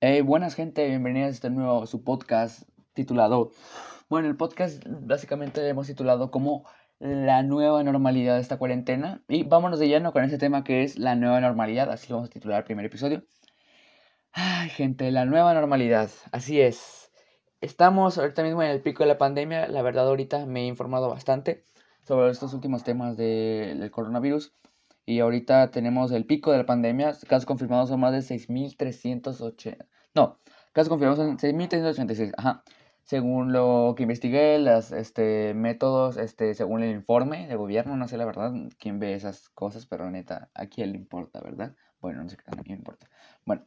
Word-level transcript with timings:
Buenas 0.00 0.54
gente, 0.54 0.86
bienvenidos 0.86 1.28
a 1.28 1.30
este 1.30 1.50
nuevo 1.50 1.86
su 1.86 2.04
podcast 2.04 2.68
titulado. 2.92 3.52
Bueno, 4.10 4.28
el 4.28 4.36
podcast 4.36 4.84
básicamente 4.86 5.66
hemos 5.66 5.86
titulado 5.86 6.30
como 6.30 6.68
la 6.98 7.42
nueva 7.42 7.82
normalidad 7.82 8.34
de 8.34 8.42
esta 8.42 8.58
cuarentena. 8.58 9.22
Y 9.26 9.44
vámonos 9.44 9.78
de 9.78 9.88
lleno 9.88 10.12
con 10.12 10.22
ese 10.22 10.36
tema 10.36 10.64
que 10.64 10.82
es 10.82 10.98
la 10.98 11.14
nueva 11.14 11.40
normalidad. 11.40 11.90
Así 11.90 12.08
lo 12.10 12.16
vamos 12.16 12.28
a 12.28 12.32
titular 12.32 12.58
el 12.58 12.64
primer 12.64 12.84
episodio. 12.84 13.24
Ay, 14.32 14.68
gente, 14.68 15.10
la 15.10 15.24
nueva 15.24 15.54
normalidad. 15.54 16.10
Así 16.30 16.60
es. 16.60 17.10
Estamos 17.62 18.18
ahorita 18.18 18.42
mismo 18.42 18.62
en 18.62 18.70
el 18.70 18.82
pico 18.82 19.02
de 19.02 19.08
la 19.08 19.18
pandemia. 19.18 19.66
La 19.66 19.80
verdad, 19.80 20.06
ahorita 20.08 20.44
me 20.44 20.64
he 20.64 20.66
informado 20.66 21.08
bastante 21.08 21.64
sobre 22.02 22.30
estos 22.30 22.52
últimos 22.52 22.84
temas 22.84 23.16
del 23.16 23.90
coronavirus. 23.90 24.52
Y 25.06 25.20
ahorita 25.20 25.70
tenemos 25.70 26.10
el 26.10 26.26
pico 26.26 26.50
de 26.50 26.58
la 26.58 26.66
pandemia. 26.66 27.12
Casos 27.28 27.46
confirmados 27.46 27.88
son 27.88 28.00
más 28.00 28.12
de 28.12 28.18
6.380. 28.18 29.86
No, 30.14 30.40
casos 30.72 30.88
confirmados 30.88 31.18
son 31.18 31.38
6.386. 31.38 32.32
Ajá. 32.36 32.64
Según 33.04 33.52
lo 33.52 33.94
que 33.96 34.02
investigué, 34.02 34.58
los 34.58 34.90
este, 34.90 35.54
métodos, 35.54 36.16
este, 36.16 36.54
según 36.54 36.82
el 36.82 36.90
informe 36.90 37.46
de 37.46 37.54
gobierno, 37.54 37.96
no 37.96 38.08
sé 38.08 38.16
la 38.16 38.24
verdad 38.24 38.52
quién 38.80 38.98
ve 38.98 39.14
esas 39.14 39.48
cosas, 39.50 39.86
pero 39.86 40.10
neta, 40.10 40.50
a 40.54 40.66
quién 40.66 40.90
le 40.90 40.98
importa, 40.98 41.40
¿verdad? 41.40 41.76
Bueno, 42.00 42.24
no 42.24 42.28
sé 42.28 42.36
qué 42.36 42.42
a 42.48 42.54
quién 42.54 42.64
le 42.66 42.74
importa. 42.74 43.08
Bueno, 43.44 43.64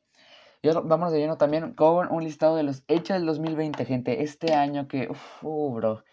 y 0.62 0.68
ahora 0.68 0.82
vamos 0.82 1.14
de 1.14 1.20
lleno 1.20 1.38
también 1.38 1.74
con 1.74 2.12
un 2.12 2.22
listado 2.22 2.58
de 2.58 2.64
los 2.64 2.84
hechos 2.90 3.16
del 3.16 3.26
2020, 3.26 3.86
gente. 3.86 4.24
Este 4.24 4.54
año 4.54 4.90
que, 4.90 5.08
uff, 5.10 5.42
bro, 5.42 6.04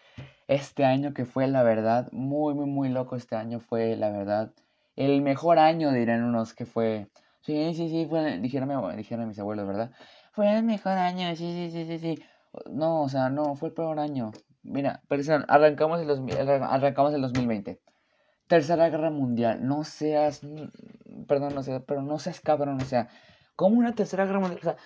este 0.46 0.84
año 0.84 1.12
que 1.12 1.24
fue 1.24 1.48
la 1.48 1.64
verdad, 1.64 2.08
muy, 2.12 2.54
muy, 2.54 2.66
muy 2.66 2.88
loco 2.90 3.16
este 3.16 3.34
año 3.34 3.58
fue 3.58 3.96
la 3.96 4.10
verdad 4.10 4.52
el 4.96 5.22
mejor 5.22 5.58
año, 5.58 5.92
dirán 5.92 6.24
unos 6.24 6.54
que 6.54 6.66
fue. 6.66 7.08
Sí, 7.42 7.74
sí, 7.74 7.88
sí, 7.88 8.06
fue, 8.08 8.38
dijeron, 8.38 8.96
dijeron 8.96 9.28
mis 9.28 9.38
abuelos, 9.38 9.66
¿verdad? 9.66 9.92
Fue 10.32 10.52
el 10.56 10.64
mejor 10.64 10.92
año, 10.92 11.28
sí, 11.36 11.52
sí, 11.52 11.70
sí, 11.70 11.86
sí, 11.86 11.98
sí. 11.98 12.22
No, 12.70 13.02
o 13.02 13.08
sea, 13.08 13.30
no, 13.30 13.54
fue 13.54 13.68
el 13.68 13.74
peor 13.74 13.98
año. 14.00 14.32
Mira, 14.62 15.02
arrancamos 15.48 16.00
el, 16.00 16.08
2000, 16.08 16.36
arrancamos 16.38 17.14
el 17.14 17.22
2020. 17.22 17.80
Tercera 18.48 18.88
Guerra 18.88 19.10
Mundial. 19.10 19.66
No 19.66 19.84
seas, 19.84 20.40
perdón, 21.28 21.54
no 21.54 21.62
sé, 21.62 21.80
pero 21.80 22.02
no 22.02 22.18
seas 22.18 22.40
cabrón, 22.40 22.80
o 22.80 22.84
sea, 22.84 23.08
¿cómo 23.54 23.78
una 23.78 23.94
Tercera 23.94 24.24
Guerra 24.24 24.40
Mundial? 24.40 24.60
O 24.60 24.64
sea, 24.64 24.76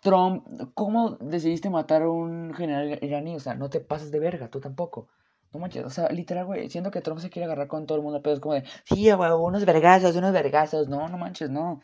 Trump, 0.00 0.46
¿cómo 0.74 1.16
decidiste 1.20 1.70
matar 1.70 2.02
a 2.02 2.10
un 2.10 2.54
general 2.54 2.98
iraní? 3.02 3.36
O 3.36 3.40
sea, 3.40 3.54
no 3.54 3.70
te 3.70 3.80
pases 3.80 4.10
de 4.10 4.20
verga, 4.20 4.48
tú 4.48 4.60
tampoco. 4.60 5.08
No 5.56 5.60
manches, 5.62 5.86
o 5.86 5.90
sea, 5.90 6.10
literal, 6.10 6.44
güey, 6.44 6.68
siento 6.68 6.90
que 6.90 7.00
Trump 7.00 7.18
se 7.20 7.30
quiere 7.30 7.46
agarrar 7.46 7.66
con 7.66 7.86
todo 7.86 7.96
el 7.96 8.04
mundo, 8.04 8.20
pero 8.22 8.34
es 8.34 8.40
como 8.40 8.54
de, 8.54 8.64
sí, 8.84 9.10
güey, 9.10 9.30
unos 9.32 9.64
vergazos, 9.64 10.14
unos 10.14 10.32
vergazos, 10.32 10.88
no, 10.88 11.08
no 11.08 11.16
manches, 11.16 11.48
no. 11.48 11.80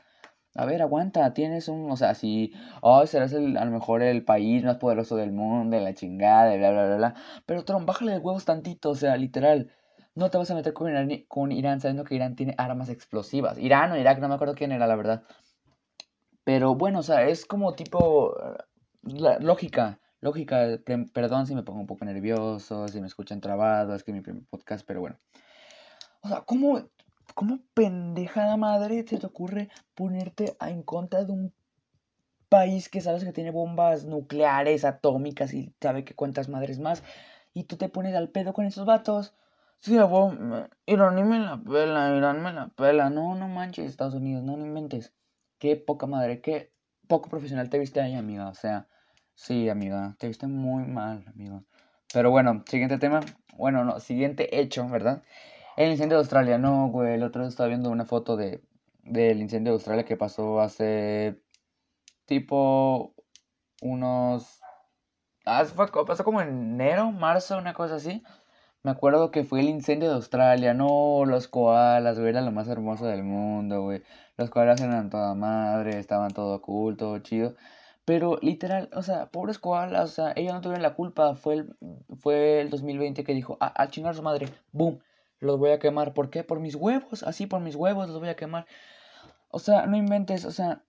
A 0.55 0.67
ver, 0.67 0.83
aguanta, 0.83 1.33
tienes 1.33 1.69
un, 1.69 1.91
o 1.91 1.97
sea, 1.97 2.15
si, 2.15 2.53
oh, 2.83 3.07
serás 3.07 3.33
el, 3.33 3.57
a 3.57 3.65
lo 3.65 3.71
mejor 3.71 4.03
el 4.03 4.25
país 4.25 4.63
más 4.63 4.77
poderoso 4.77 5.17
del 5.17 5.33
mundo, 5.33 5.75
de 5.77 5.83
la 5.83 5.95
chingada, 5.95 6.55
bla, 6.55 6.71
bla, 6.71 6.87
bla, 6.87 6.97
bla. 6.97 7.15
Pero 7.47 7.65
Trump, 7.65 7.87
bájale 7.87 8.13
de 8.13 8.19
huevos 8.19 8.45
tantito, 8.45 8.91
o 8.91 8.95
sea, 8.95 9.17
literal. 9.17 9.71
No 10.15 10.31
te 10.31 10.37
vas 10.37 10.51
a 10.51 10.55
meter 10.55 10.75
con 10.75 10.91
Irán, 10.91 11.25
con 11.29 11.51
Irán 11.53 11.81
sabiendo 11.81 12.05
que 12.05 12.15
Irán 12.15 12.37
tiene 12.37 12.55
armas 12.59 12.91
explosivas. 12.91 13.57
Irán 13.59 13.93
o 13.93 13.97
Irak, 13.97 14.19
no 14.21 14.29
me 14.29 14.35
acuerdo 14.35 14.55
quién 14.55 14.73
era, 14.73 14.87
la 14.87 14.97
verdad. 14.97 15.23
Pero 16.45 16.75
bueno, 16.75 16.99
o 16.99 17.03
sea, 17.03 17.27
es 17.27 17.47
como 17.47 17.75
tipo, 17.75 18.35
la, 19.03 19.39
lógica. 19.39 19.99
Lógica, 20.23 20.79
perdón 21.13 21.49
si 21.49 21.55
me 21.57 21.65
pongo 21.65 21.81
un 21.81 21.89
poco 21.89 22.05
nervioso, 22.05 22.87
si 22.87 23.01
me 23.01 23.09
escuchan 23.09 23.41
trabado, 23.41 23.93
es 23.97 24.05
que 24.05 24.13
mi 24.13 24.21
primer 24.21 24.45
podcast, 24.45 24.87
pero 24.87 25.01
bueno. 25.01 25.19
O 26.21 26.29
sea, 26.29 26.43
¿cómo, 26.43 26.81
cómo 27.35 27.59
pendejada 27.75 28.57
madre 28.57 29.03
te 29.03 29.17
ocurre 29.27 29.69
ponerte 29.97 30.57
en 30.61 30.85
contra 30.85 31.25
de 31.25 31.33
un 31.33 31.53
país 32.49 32.89
que 32.89 33.01
sabes 33.01 33.25
que 33.25 33.33
tiene 33.33 33.51
bombas 33.51 34.05
nucleares, 34.05 34.85
atómicas 34.85 35.53
y 35.55 35.75
sabe 35.81 36.05
que 36.05 36.15
cuántas 36.15 36.49
madres 36.49 36.79
más? 36.79 37.03
Y 37.53 37.65
tú 37.65 37.77
te 37.77 37.89
pones 37.89 38.15
al 38.15 38.29
pedo 38.29 38.53
con 38.53 38.65
esos 38.65 38.87
vatos. 38.87 39.35
Sí, 39.81 39.97
Irán 40.87 41.29
me 41.29 41.41
la 41.41 41.61
pela, 41.61 42.17
Irán 42.17 42.45
me 42.45 42.53
la 42.53 42.69
pela. 42.69 43.11
No, 43.11 43.35
no 43.35 43.49
manches, 43.49 43.91
Estados 43.91 44.15
Unidos, 44.15 44.45
no, 44.45 44.57
no 44.57 44.65
inventes. 44.65 45.13
Qué 45.59 45.75
poca 45.75 46.07
madre, 46.07 46.41
qué 46.41 46.73
poco 47.09 47.29
profesional 47.29 47.69
te 47.71 47.81
viste 47.81 48.01
ahí, 48.01 48.15
amiga. 48.15 48.49
O 48.49 48.55
sea, 48.55 48.87
Sí, 49.35 49.69
amiga, 49.69 50.15
te 50.19 50.29
viste 50.29 50.47
muy 50.47 50.85
mal, 50.85 51.25
amigo. 51.29 51.65
Pero 52.13 52.31
bueno, 52.31 52.63
siguiente 52.67 52.99
tema. 52.99 53.21
Bueno, 53.57 53.85
no, 53.85 54.01
siguiente 54.01 54.61
hecho, 54.61 54.89
¿verdad? 54.89 55.23
El 55.77 55.91
incendio 55.91 56.17
de 56.17 56.23
Australia. 56.23 56.59
No, 56.59 56.89
güey, 56.89 57.15
el 57.15 57.23
otro 57.23 57.43
día 57.43 57.49
estaba 57.49 57.69
viendo 57.69 57.91
una 57.91 58.05
foto 58.05 58.37
de, 58.37 58.63
del 59.03 59.41
incendio 59.41 59.73
de 59.73 59.77
Australia 59.77 60.05
que 60.05 60.17
pasó 60.17 60.61
hace 60.61 61.41
tipo 62.27 63.15
unos... 63.83 64.61
Ah, 65.45 65.65
fue, 65.65 65.91
pasó 66.07 66.25
como 66.25 66.41
en 66.41 66.49
enero, 66.75 67.11
marzo, 67.13 67.59
una 67.59 67.75
cosa 67.75 67.97
así. 67.97 68.23
Me 68.83 68.91
acuerdo 68.91 69.31
que 69.31 69.45
fue 69.45 69.61
el 69.61 69.69
incendio 69.69 70.09
de 70.09 70.17
Australia. 70.17 70.75
No, 70.75 71.25
los 71.27 71.49
koalas, 71.49 72.19
güey, 72.19 72.31
era 72.31 72.43
lo 72.43 72.53
más 72.53 72.69
hermoso 72.69 73.07
del 73.07 73.23
mundo, 73.25 73.83
güey. 73.83 74.03
Los 74.37 74.51
koalas 74.51 74.81
eran 74.81 75.11
toda 75.11 75.35
madre, 75.35 75.99
estaban 75.99 76.33
todo 76.33 76.57
oculto, 76.57 77.19
chido. 77.21 77.55
Pero 78.05 78.39
literal, 78.43 78.91
o 78.95 79.03
sea, 79.03 79.27
pobres 79.27 79.59
koalas, 79.59 80.11
o 80.11 80.13
sea, 80.13 80.33
ellos 80.35 80.53
no 80.53 80.61
tuvieron 80.61 80.83
la 80.83 80.95
culpa. 80.95 81.35
Fue 81.37 81.55
el, 81.55 81.77
fue 82.19 82.61
el 82.61 82.71
2020 82.71 83.25
que 83.25 83.35
dijo, 83.35 83.57
ah, 83.61 83.69
al 83.69 83.91
chingar 83.91 84.15
su 84.15 84.23
madre, 84.23 84.49
boom, 84.73 85.01
los 85.39 85.59
voy 85.59 85.71
a 85.71 85.79
quemar. 85.79 86.13
¿Por 86.15 86.31
qué? 86.31 86.45
Por 86.45 86.61
mis 86.61 86.75
huevos, 86.75 87.23
así 87.23 87.47
por 87.47 87.61
mis 87.61 87.77
huevos 87.77 88.09
los 88.09 88.19
voy 88.19 88.29
a 88.29 88.37
quemar. 88.37 88.67
O 89.51 89.59
sea, 89.59 89.87
no 89.87 89.97
inventes, 89.97 90.45
o 90.45 90.51
sea, 90.51 90.83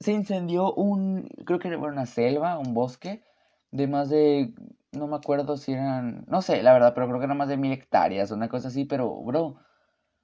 se 0.00 0.12
incendió 0.12 0.72
un, 0.74 1.28
creo 1.46 1.58
que 1.58 1.68
era 1.68 1.78
una 1.78 2.06
selva, 2.06 2.58
un 2.58 2.74
bosque, 2.74 3.22
de 3.70 3.86
más 3.86 4.10
de, 4.10 4.54
no 4.92 5.06
me 5.06 5.16
acuerdo 5.16 5.56
si 5.56 5.72
eran, 5.72 6.24
no 6.28 6.42
sé, 6.42 6.62
la 6.62 6.72
verdad, 6.72 6.92
pero 6.94 7.06
creo 7.08 7.18
que 7.18 7.26
eran 7.26 7.36
más 7.38 7.48
de 7.48 7.56
mil 7.56 7.72
hectáreas, 7.72 8.30
una 8.30 8.48
cosa 8.48 8.68
así, 8.68 8.84
pero, 8.84 9.14
bro, 9.22 9.56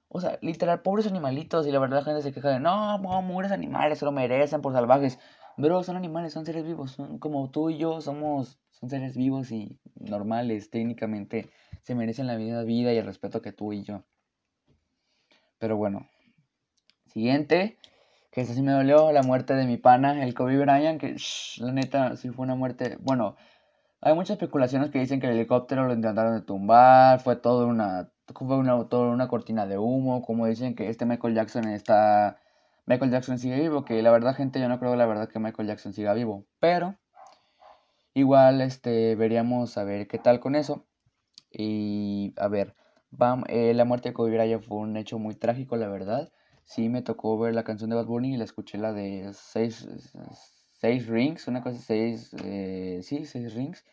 o 0.09 0.21
sea, 0.21 0.37
literal, 0.41 0.81
pobres 0.81 1.07
animalitos, 1.07 1.67
y 1.67 1.71
la 1.71 1.79
verdad 1.79 1.99
la 1.99 2.03
gente 2.03 2.21
se 2.23 2.33
queja 2.33 2.49
de, 2.49 2.59
no, 2.59 2.97
no, 2.97 3.27
pobres 3.27 3.51
animales, 3.51 3.99
se 3.99 4.05
lo 4.05 4.11
merecen 4.11 4.61
por 4.61 4.73
salvajes. 4.73 5.19
Bro, 5.59 5.83
son 5.83 5.97
animales, 5.97 6.31
son 6.31 6.45
seres 6.45 6.63
vivos, 6.63 6.91
son 6.91 7.19
como 7.19 7.49
tú 7.51 7.69
y 7.69 7.77
yo, 7.77 7.99
somos, 7.99 8.61
son 8.71 8.89
seres 8.89 9.17
vivos 9.17 9.51
y 9.51 9.77
normales, 9.99 10.69
técnicamente 10.69 11.49
se 11.81 11.95
merecen 11.95 12.27
la 12.27 12.37
misma 12.37 12.63
vida 12.63 12.93
y 12.93 12.97
el 12.97 13.05
respeto 13.05 13.41
que 13.41 13.51
tú 13.51 13.73
y 13.73 13.83
yo. 13.83 14.05
Pero 15.57 15.75
bueno, 15.75 16.07
siguiente, 17.07 17.77
que 18.31 18.39
eso 18.39 18.53
sí 18.53 18.61
me 18.61 18.71
dolió, 18.71 19.11
la 19.11 19.21
muerte 19.21 19.53
de 19.53 19.65
mi 19.65 19.75
pana, 19.75 20.23
el 20.23 20.33
Kobe 20.33 20.57
Bryant, 20.59 20.97
que 20.97 21.17
la 21.57 21.73
neta 21.73 22.15
sí 22.15 22.29
fue 22.29 22.45
una 22.45 22.55
muerte, 22.55 22.97
bueno, 23.01 23.35
hay 23.99 24.13
muchas 24.15 24.35
especulaciones 24.35 24.91
que 24.91 24.99
dicen 24.99 25.19
que 25.19 25.27
el 25.27 25.33
helicóptero 25.33 25.85
lo 25.85 25.93
intentaron 25.93 26.35
de 26.35 26.41
tumbar, 26.41 27.19
fue 27.19 27.35
todo 27.35 27.67
una, 27.67 28.13
fue 28.33 28.57
una, 28.57 28.87
toda 28.87 29.09
una 29.09 29.27
cortina 29.27 29.67
de 29.67 29.77
humo, 29.77 30.21
como 30.21 30.45
dicen 30.45 30.73
que 30.73 30.87
este 30.87 31.05
Michael 31.05 31.35
Jackson 31.35 31.67
está 31.67 32.39
Michael 32.89 33.11
Jackson 33.11 33.37
sigue 33.37 33.59
vivo, 33.59 33.85
que 33.85 34.01
la 34.01 34.09
verdad, 34.09 34.33
gente, 34.33 34.59
yo 34.59 34.67
no 34.67 34.79
creo 34.79 34.95
la 34.95 35.05
verdad 35.05 35.29
que 35.29 35.37
Michael 35.37 35.67
Jackson 35.67 35.93
siga 35.93 36.15
vivo, 36.15 36.47
pero 36.59 36.95
igual 38.15 38.61
este, 38.61 39.15
veríamos 39.15 39.77
a 39.77 39.83
ver 39.83 40.07
qué 40.07 40.17
tal 40.17 40.39
con 40.39 40.55
eso. 40.55 40.87
Y 41.51 42.33
a 42.35 42.47
ver, 42.47 42.75
bam, 43.11 43.43
eh, 43.47 43.75
la 43.75 43.85
muerte 43.85 44.09
de 44.09 44.13
Kobe 44.13 44.31
Bryant 44.31 44.63
fue 44.63 44.79
un 44.79 44.97
hecho 44.97 45.19
muy 45.19 45.35
trágico, 45.35 45.77
la 45.77 45.87
verdad. 45.87 46.31
Sí, 46.65 46.89
me 46.89 47.03
tocó 47.03 47.37
ver 47.37 47.53
la 47.53 47.63
canción 47.63 47.91
de 47.91 47.95
Bad 47.95 48.07
Bunny 48.07 48.33
y 48.33 48.37
la 48.37 48.45
escuché 48.45 48.79
la 48.79 48.91
de 48.91 49.33
seis, 49.35 49.87
rings, 51.07 51.47
una 51.47 51.61
cosa, 51.61 51.77
seis, 51.77 52.33
eh, 52.43 53.01
sí, 53.03 53.23
rings 53.49 53.85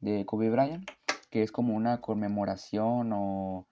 de 0.00 0.26
Kobe 0.26 0.50
Bryant, 0.50 0.90
que 1.30 1.44
es 1.44 1.52
como 1.52 1.76
una 1.76 2.00
conmemoración 2.00 3.12
o 3.12 3.68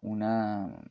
una, 0.00 0.82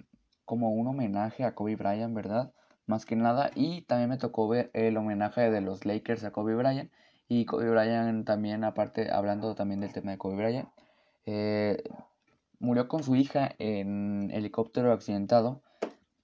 como 0.46 0.72
un 0.72 0.88
homenaje 0.88 1.44
a 1.44 1.54
Kobe 1.54 1.76
Bryant, 1.76 2.16
¿verdad? 2.16 2.54
Más 2.90 3.06
que 3.06 3.16
nada. 3.16 3.52
Y 3.56 3.84
también 3.84 4.10
me 4.10 4.18
tocó 4.18 4.48
ver 4.48 4.72
el 4.74 4.98
homenaje 4.98 5.50
de 5.52 5.62
los 5.62 5.86
Lakers 5.86 6.24
a 6.24 6.32
Kobe 6.32 6.56
Bryant. 6.56 6.92
Y 7.28 7.46
Kobe 7.46 7.70
Bryant 7.70 8.26
también, 8.26 8.64
aparte, 8.64 9.12
hablando 9.12 9.54
también 9.56 9.80
del 9.80 9.94
tema 9.94 10.12
de 10.12 10.18
Kobe 10.18 10.36
Bryant, 10.36 10.70
eh, 11.26 11.84
murió 12.60 12.88
con 12.88 13.04
su 13.04 13.16
hija 13.16 13.56
en 13.60 14.32
helicóptero 14.32 14.92
accidentado. 14.92 15.62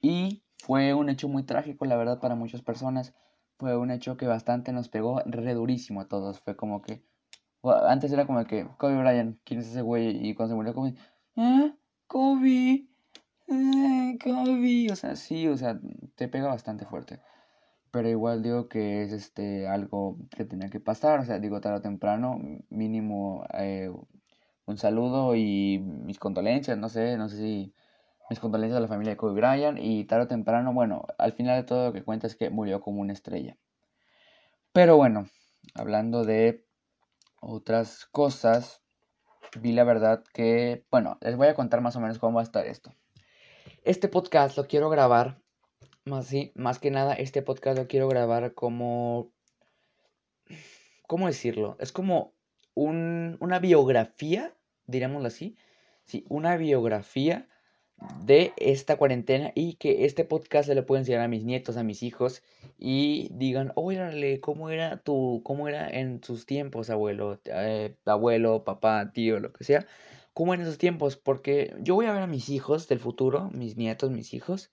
Y 0.01 0.44
fue 0.57 0.95
un 0.95 1.10
hecho 1.10 1.28
muy 1.30 1.44
trágico, 1.44 1.86
la 1.86 1.95
verdad, 1.95 2.19
para 2.19 2.36
muchas 2.36 2.62
personas. 2.63 3.13
Fue 3.57 3.78
un 3.78 3.92
hecho 3.92 4.18
que 4.18 4.25
bastante 4.25 4.74
nos 4.74 4.90
pegó 4.90 5.22
re 5.25 5.54
durísimo 5.54 6.01
a 6.01 6.07
todos. 6.07 6.40
Fue 6.40 6.56
como 6.56 6.81
que... 6.81 7.04
Antes 7.63 8.12
era 8.12 8.25
como 8.25 8.44
que, 8.45 8.68
Kobe 8.78 8.98
Bryant, 8.98 9.40
¿quién 9.44 9.60
es 9.60 9.68
ese 9.68 9.81
güey? 9.81 10.28
Y 10.28 10.36
cuando 10.36 10.54
se 10.54 10.56
murió, 10.56 10.74
como, 10.74 10.88
¿eh? 10.88 11.74
Kobe. 12.07 12.88
Kobe, 13.47 14.92
o 14.92 14.95
sea, 14.95 15.15
sí, 15.15 15.47
o 15.47 15.57
sea, 15.57 15.80
te 16.15 16.27
pega 16.27 16.47
bastante 16.47 16.86
fuerte. 16.86 17.19
Pero 17.92 18.09
igual 18.09 18.44
digo 18.44 18.68
que 18.69 19.03
es 19.03 19.12
este 19.12 19.68
algo 19.68 20.18
que 20.36 20.45
tenía 20.45 20.69
que 20.69 20.80
pasar, 20.80 21.19
o 21.21 21.25
sea, 21.25 21.39
digo 21.39 21.62
tarde 21.62 21.77
o 21.80 21.81
temprano, 21.81 22.39
mínimo 22.69 23.45
eh, 23.53 23.92
un 24.65 24.77
saludo 24.77 25.36
y 25.36 25.80
mis 25.80 26.19
condolencias, 26.19 26.77
no 26.77 26.89
sé, 26.89 27.18
no 27.18 27.30
sé 27.30 27.38
si 27.38 27.74
mis 28.30 28.39
condolencias 28.39 28.77
a 28.77 28.81
la 28.81 28.88
familia 28.88 29.13
de 29.13 29.18
Kobe 29.18 29.33
Bryant 29.33 29.80
y 29.81 30.06
tarde 30.06 30.25
o 30.25 30.27
temprano, 30.27 30.74
bueno, 30.74 31.06
al 31.18 31.33
final 31.33 31.62
de 31.62 31.68
todo 31.68 31.88
lo 31.88 31.94
que 31.94 32.03
cuenta 32.03 32.27
es 32.27 32.36
que 32.36 32.50
murió 32.50 32.81
como 32.81 33.01
una 33.01 33.13
estrella. 33.13 33.57
Pero 34.74 34.97
bueno, 34.97 35.27
hablando 35.75 36.25
de 36.25 36.65
otras 37.42 38.06
cosas, 38.07 38.81
vi 39.62 39.71
la 39.74 39.83
verdad 39.83 40.24
que, 40.33 40.86
bueno, 40.92 41.18
les 41.21 41.38
voy 41.38 41.47
a 41.47 41.56
contar 41.56 41.81
más 41.81 41.95
o 41.95 42.01
menos 42.01 42.19
cómo 42.19 42.36
va 42.36 42.42
a 42.42 42.44
estar 42.44 42.65
esto. 42.65 42.92
Este 43.86 44.08
podcast 44.08 44.58
lo 44.58 44.66
quiero 44.66 44.90
grabar, 44.90 45.38
más, 46.06 46.26
sí, 46.26 46.52
más 46.56 46.80
que 46.80 46.90
nada, 46.90 47.14
este 47.14 47.44
podcast 47.44 47.78
lo 47.78 47.88
quiero 47.88 48.08
grabar 48.08 48.56
como, 48.56 49.32
¿cómo 51.06 51.28
decirlo? 51.28 51.78
Es 51.80 51.92
como 51.92 52.34
un, 52.74 53.38
una 53.40 53.60
biografía, 53.60 54.56
diríamoslo 54.88 55.28
así, 55.28 55.56
sí, 56.04 56.26
una 56.30 56.58
biografía 56.58 57.48
de 58.24 58.54
esta 58.58 58.98
cuarentena 58.98 59.52
y 59.54 59.76
que 59.76 60.06
este 60.06 60.26
podcast 60.26 60.68
se 60.68 60.74
lo 60.74 60.88
pueda 60.88 61.02
enseñar 61.02 61.22
a 61.22 61.28
mis 61.28 61.44
nietos, 61.44 61.78
a 61.78 61.84
mis 61.84 62.02
hijos 62.02 62.42
y 62.80 63.30
digan, 63.34 63.72
órale, 63.76 64.40
¿cómo 64.40 64.72
era 64.72 64.98
tu, 64.98 65.44
cómo 65.46 65.68
era 65.68 65.88
en 65.88 66.24
sus 66.24 66.48
tiempos, 66.48 66.90
abuelo, 66.90 67.40
eh, 67.46 67.96
abuelo, 68.06 68.64
papá, 68.64 69.12
tío, 69.14 69.40
lo 69.40 69.54
que 69.54 69.64
sea? 69.64 69.86
¿Cómo 70.36 70.54
en 70.54 70.60
esos 70.60 70.78
tiempos? 70.78 71.16
Porque 71.16 71.74
yo 71.80 71.96
voy 71.96 72.08
a 72.08 72.12
ver 72.12 72.22
a 72.22 72.28
mis 72.28 72.50
hijos 72.50 72.90
del 72.90 73.00
futuro, 73.00 73.50
mis 73.54 73.78
nietos, 73.78 74.12
mis 74.12 74.34
hijos, 74.34 74.70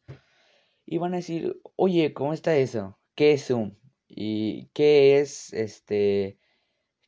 y 0.84 0.98
van 0.98 1.14
a 1.14 1.18
decir, 1.18 1.60
oye, 1.76 2.12
¿cómo 2.12 2.32
está 2.32 2.56
eso? 2.56 2.98
¿Qué 3.14 3.30
es 3.34 3.46
Zoom? 3.46 3.76
¿Y 4.08 4.66
qué 4.74 5.20
es 5.20 5.52
este? 5.52 6.36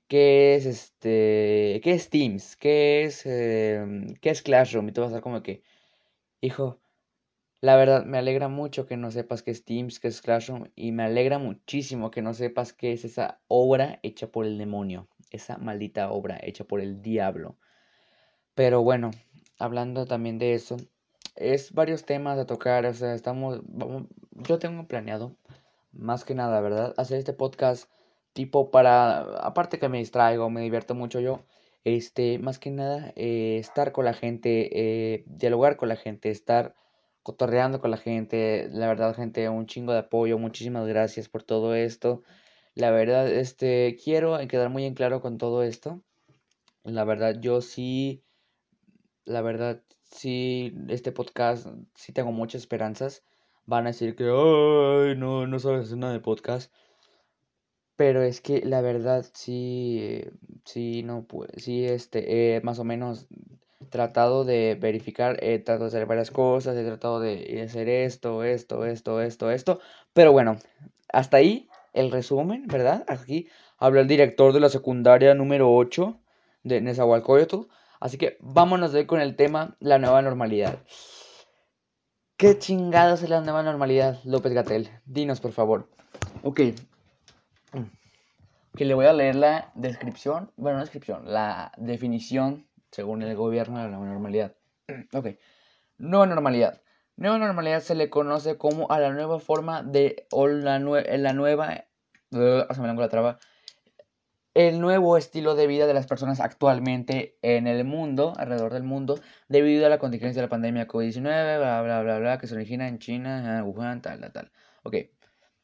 ¿Qué 0.07 0.55
es 0.55 0.67
este? 0.67 1.81
¿Qué 1.83 1.95
es 1.95 2.11
Teams? 2.11 2.57
¿Qué 2.57 3.03
es, 3.03 3.27
em, 3.27 4.15
¿qué 4.21 4.31
es 4.31 4.41
Classroom? 4.43 4.89
Y 4.89 4.93
tú 4.93 5.01
vas 5.01 5.09
a 5.09 5.11
estar 5.15 5.23
como 5.23 5.43
que, 5.43 5.65
hijo, 6.41 6.81
la 7.61 7.75
verdad 7.75 8.05
me 8.05 8.19
alegra 8.19 8.47
mucho 8.47 8.87
que 8.87 8.97
no 8.97 9.11
sepas 9.11 9.43
qué 9.43 9.51
es 9.51 9.65
Teams, 9.65 9.99
qué 9.99 10.07
es 10.07 10.23
Classroom, 10.23 10.69
y 10.77 10.93
me 10.93 11.03
alegra 11.03 11.39
muchísimo 11.39 12.13
que 12.13 12.23
no 12.23 12.35
sepas 12.35 12.73
qué 12.73 12.93
es 12.93 13.05
esa 13.05 13.41
obra 13.49 13.99
hecha 14.05 14.29
por 14.31 14.47
el 14.47 14.59
demonio, 14.59 15.09
esa 15.33 15.59
maldita 15.59 16.13
obra 16.13 16.39
hecha 16.41 16.65
por 16.65 16.81
el 16.81 17.03
diablo. 17.03 17.59
Pero 18.55 18.83
bueno, 18.83 19.11
hablando 19.59 20.07
también 20.07 20.39
de 20.39 20.55
eso, 20.55 20.77
es 21.37 21.73
varios 21.73 22.05
temas 22.05 22.39
a 22.39 22.47
tocar, 22.47 22.87
o 22.87 22.95
sea, 22.95 23.15
estamos, 23.15 23.61
yo 24.33 24.59
tengo 24.59 24.87
planeado, 24.87 25.37
más 25.93 26.25
que 26.25 26.35
nada, 26.35 26.61
¿verdad? 26.61 26.95
Hacer 26.97 27.19
este 27.19 27.33
podcast 27.33 27.91
tipo 28.33 28.71
para, 28.71 29.21
aparte 29.47 29.79
que 29.79 29.89
me 29.89 29.99
distraigo, 29.99 30.51
me 30.51 30.61
divierto 30.61 30.95
mucho 30.95 31.21
yo, 31.21 31.45
este, 31.85 32.39
más 32.39 32.59
que 32.59 32.71
nada, 32.71 33.13
eh, 33.17 33.59
estar 33.59 33.93
con 33.93 34.05
la 34.05 34.15
gente, 34.15 34.71
eh, 35.15 35.25
dialogar 35.27 35.77
con 35.77 35.89
la 35.89 35.97
gente, 35.97 36.31
estar 36.31 36.75
cotorreando 37.23 37.81
con 37.81 37.91
la 37.91 37.97
gente, 37.97 38.69
la 38.73 38.87
verdad, 38.89 39.15
gente, 39.17 39.49
un 39.49 39.67
chingo 39.67 39.93
de 39.93 40.01
apoyo, 40.01 40.39
muchísimas 40.39 40.87
gracias 40.87 41.29
por 41.29 41.43
todo 41.43 41.75
esto. 41.75 42.23
La 42.75 42.91
verdad, 42.91 43.31
este, 43.31 43.97
quiero 44.03 44.39
quedar 44.49 44.69
muy 44.71 44.85
en 44.85 44.95
claro 44.95 45.21
con 45.21 45.39
todo 45.39 45.63
esto. 45.63 46.03
La 46.85 47.05
verdad, 47.05 47.37
yo 47.41 47.61
sí 47.63 48.25
la 49.25 49.43
verdad, 49.43 49.83
sí, 50.11 50.75
este 50.89 51.13
podcast, 51.13 51.67
sí 51.95 52.13
tengo 52.13 52.33
muchas 52.33 52.63
esperanzas. 52.63 53.25
Van 53.67 53.87
a 53.87 53.91
decir 53.91 54.15
que, 54.17 54.25
ay, 54.25 55.17
no, 55.17 55.47
no 55.47 55.59
sabes 55.59 55.95
nada 55.97 56.13
de 56.13 56.21
podcast. 56.21 56.73
Pero 57.97 58.23
es 58.23 58.41
que 58.41 58.65
la 58.65 58.81
verdad, 58.81 59.25
sí, 59.33 60.23
sí, 60.65 61.03
no, 61.05 61.25
pues, 61.27 61.51
sí, 61.57 61.85
este, 61.85 62.57
he 62.57 62.61
más 62.61 62.79
o 62.81 62.85
menos 62.85 63.29
tratado 63.91 64.45
de 64.45 64.77
verificar, 64.81 65.39
he 65.43 65.59
tratado 65.59 65.85
de 65.85 65.97
hacer 65.97 66.07
varias 66.07 66.31
cosas, 66.31 66.77
he 66.77 66.85
tratado 66.85 67.21
de 67.21 67.63
hacer 67.63 67.89
esto, 67.89 68.43
esto, 68.45 68.85
esto, 68.85 69.21
esto, 69.21 69.51
esto. 69.51 69.81
Pero 70.13 70.33
bueno, 70.33 70.59
hasta 71.13 71.37
ahí 71.37 71.69
el 71.93 72.11
resumen, 72.11 72.67
¿verdad? 72.67 73.05
Aquí 73.09 73.49
habla 73.79 74.01
el 74.01 74.09
director 74.09 74.53
de 74.53 74.61
la 74.61 74.69
secundaria 74.69 75.35
número 75.35 75.73
8 75.73 76.19
de 76.65 76.81
Nezahualcóyotl. 76.81 77.69
Así 78.05 78.19
que 78.19 78.37
vámonos 78.41 78.93
de 78.93 79.07
con 79.07 79.19
el 79.19 79.35
tema 79.35 79.77
la 79.81 79.99
nueva 79.99 80.21
normalidad. 80.21 80.79
¿Qué 82.37 82.59
chingados 82.59 83.23
es 83.23 83.31
la 83.31 83.41
nueva 83.41 83.63
normalidad, 83.63 84.19
López 84.25 84.53
Gatel? 84.53 84.91
Dinos, 85.07 85.41
por 85.41 85.53
favor. 85.53 85.89
Ok. 86.43 86.61
Que 88.77 88.85
le 88.85 88.93
voy 88.93 89.07
a 89.07 89.15
leer 89.15 89.37
la 89.37 89.73
descripción, 89.75 90.53
bueno, 90.57 90.77
no 90.77 90.85
descripción, 90.85 91.33
la 91.33 91.73
definición, 91.79 92.69
según 92.91 93.23
el 93.23 93.35
gobierno, 93.37 93.79
de 93.79 93.85
la 93.85 93.97
nueva 93.97 94.13
normalidad. 94.13 94.55
Ok. 95.15 95.29
Nueva 95.97 96.27
normalidad. 96.27 96.83
Nueva 97.17 97.39
normalidad 97.39 97.81
se 97.81 97.95
le 97.95 98.11
conoce 98.11 98.59
como 98.59 98.91
a 98.91 99.01
la 99.01 99.15
nueva 99.15 99.41
forma 99.41 99.83
de, 99.83 100.27
o 100.31 100.47
la, 100.47 100.79
la 100.79 101.33
nueva, 101.33 101.85
uh, 102.33 102.75
se 102.75 102.81
me 102.83 102.93
la 102.93 103.09
traba, 103.09 103.39
el 104.55 104.81
nuevo 104.81 105.17
estilo 105.17 105.57
de 105.57 105.67
vida 105.67 105.87
de 105.87 105.95
las 105.95 106.07
personas 106.07 106.39
actualmente 106.39 107.37
en 107.43 107.67
el 107.67 107.85
mundo, 107.85 108.35
alrededor 108.37 108.73
del 108.73 108.85
mundo, 108.85 109.19
debido 109.49 109.85
a 109.85 109.89
la 109.89 109.99
contingencia 109.99 110.41
de 110.41 110.47
la 110.47 110.51
pandemia 110.51 110.87
COVID-19, 110.87 111.59
bla, 111.59 111.83
bla, 111.83 112.03
bla, 112.03 112.19
bla, 112.19 112.39
que 112.39 112.47
se 112.47 112.55
origina 112.55 112.87
en 112.87 113.01
China, 113.01 113.63
Wuhan, 113.65 114.01
tal, 114.01 114.21
tal, 114.21 114.33
tal. 114.33 114.53
Ok, 114.85 114.97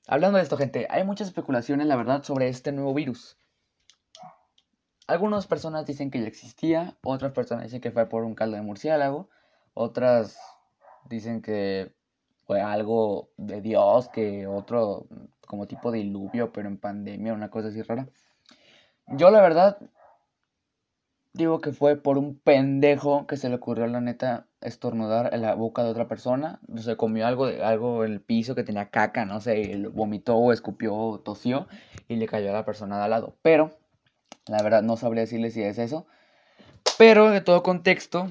hablando 0.09 0.39
de 0.39 0.43
esto, 0.43 0.57
gente, 0.57 0.89
hay 0.91 1.05
muchas 1.05 1.29
especulaciones, 1.29 1.87
la 1.87 1.95
verdad, 1.95 2.25
sobre 2.25 2.49
este 2.49 2.73
nuevo 2.73 2.93
virus. 2.93 3.39
Algunas 5.07 5.47
personas 5.47 5.87
dicen 5.87 6.11
que 6.11 6.21
ya 6.21 6.27
existía, 6.27 6.97
otras 7.03 7.33
personas 7.33 7.65
dicen 7.65 7.81
que 7.81 7.93
fue 7.93 8.09
por 8.09 8.25
un 8.25 8.35
caldo 8.35 8.57
de 8.57 8.63
murciélago, 8.63 9.29
otras 9.75 10.39
dicen 11.09 11.43
que 11.43 11.93
fue 12.45 12.61
algo 12.61 13.31
de 13.37 13.61
Dios, 13.61 14.09
que 14.09 14.49
otro 14.49 15.07
como 15.47 15.67
tipo 15.69 15.93
de 15.93 15.99
diluvio, 15.99 16.53
pero 16.53 16.69
en 16.69 16.79
pandemia, 16.79 17.33
una 17.33 17.51
cosa 17.51 17.69
así 17.69 17.83
rara. 17.83 18.09
Yo 19.11 19.31
la 19.31 19.41
verdad 19.41 19.79
digo 21.33 21.61
que 21.61 21.73
fue 21.73 21.97
por 21.97 22.19
un 22.19 22.39
pendejo 22.39 23.27
que 23.27 23.37
se 23.37 23.49
le 23.49 23.57
ocurrió 23.57 23.87
la 23.87 24.01
neta 24.01 24.47
estornudar 24.61 25.33
en 25.33 25.43
la 25.43 25.55
boca 25.55 25.83
de 25.83 25.91
otra 25.91 26.09
persona. 26.09 26.61
Se 26.77 26.97
comió 26.97 27.27
algo, 27.27 27.47
algo 27.47 28.05
en 28.05 28.12
el 28.12 28.21
piso 28.21 28.55
que 28.55 28.65
tenía 28.65 28.91
caca, 28.91 29.25
no 29.25 29.41
sé, 29.41 29.89
vomitó 29.93 30.37
o 30.37 30.53
escupió 30.53 30.95
o 30.95 31.21
tosió 31.21 31.67
y 32.09 32.17
le 32.17 32.27
cayó 32.27 32.51
a 32.51 32.55
la 32.55 32.65
persona 32.65 32.99
de 32.99 33.05
al 33.05 33.11
lado. 33.11 33.37
Pero, 33.43 33.71
la 34.47 34.62
verdad 34.62 34.83
no 34.83 34.97
sabría 34.97 35.23
decirle 35.23 35.51
si 35.51 35.62
es 35.62 35.79
eso. 35.79 36.07
Pero 36.99 37.31
de 37.31 37.41
todo 37.41 37.62
contexto. 37.62 38.29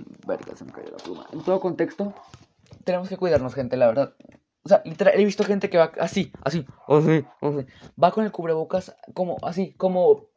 En 1.31 1.44
todo 1.44 1.60
contexto, 1.60 2.14
tenemos 2.84 3.10
que 3.10 3.18
cuidarnos, 3.18 3.56
gente, 3.56 3.78
la 3.78 3.88
verdad. 3.88 4.14
O 4.64 4.70
sea, 4.70 4.84
he 4.86 5.26
visto 5.26 5.44
gente 5.44 5.70
que 5.70 5.78
va 5.78 5.92
así, 6.00 6.31
así, 6.44 6.66
así, 6.88 7.26
así. 7.42 7.66
Va 8.02 8.12
con 8.12 8.26
el 8.26 8.31
cubrebocas 8.31 8.96
como 9.14 9.38
así, 9.42 9.74
como 9.74 10.28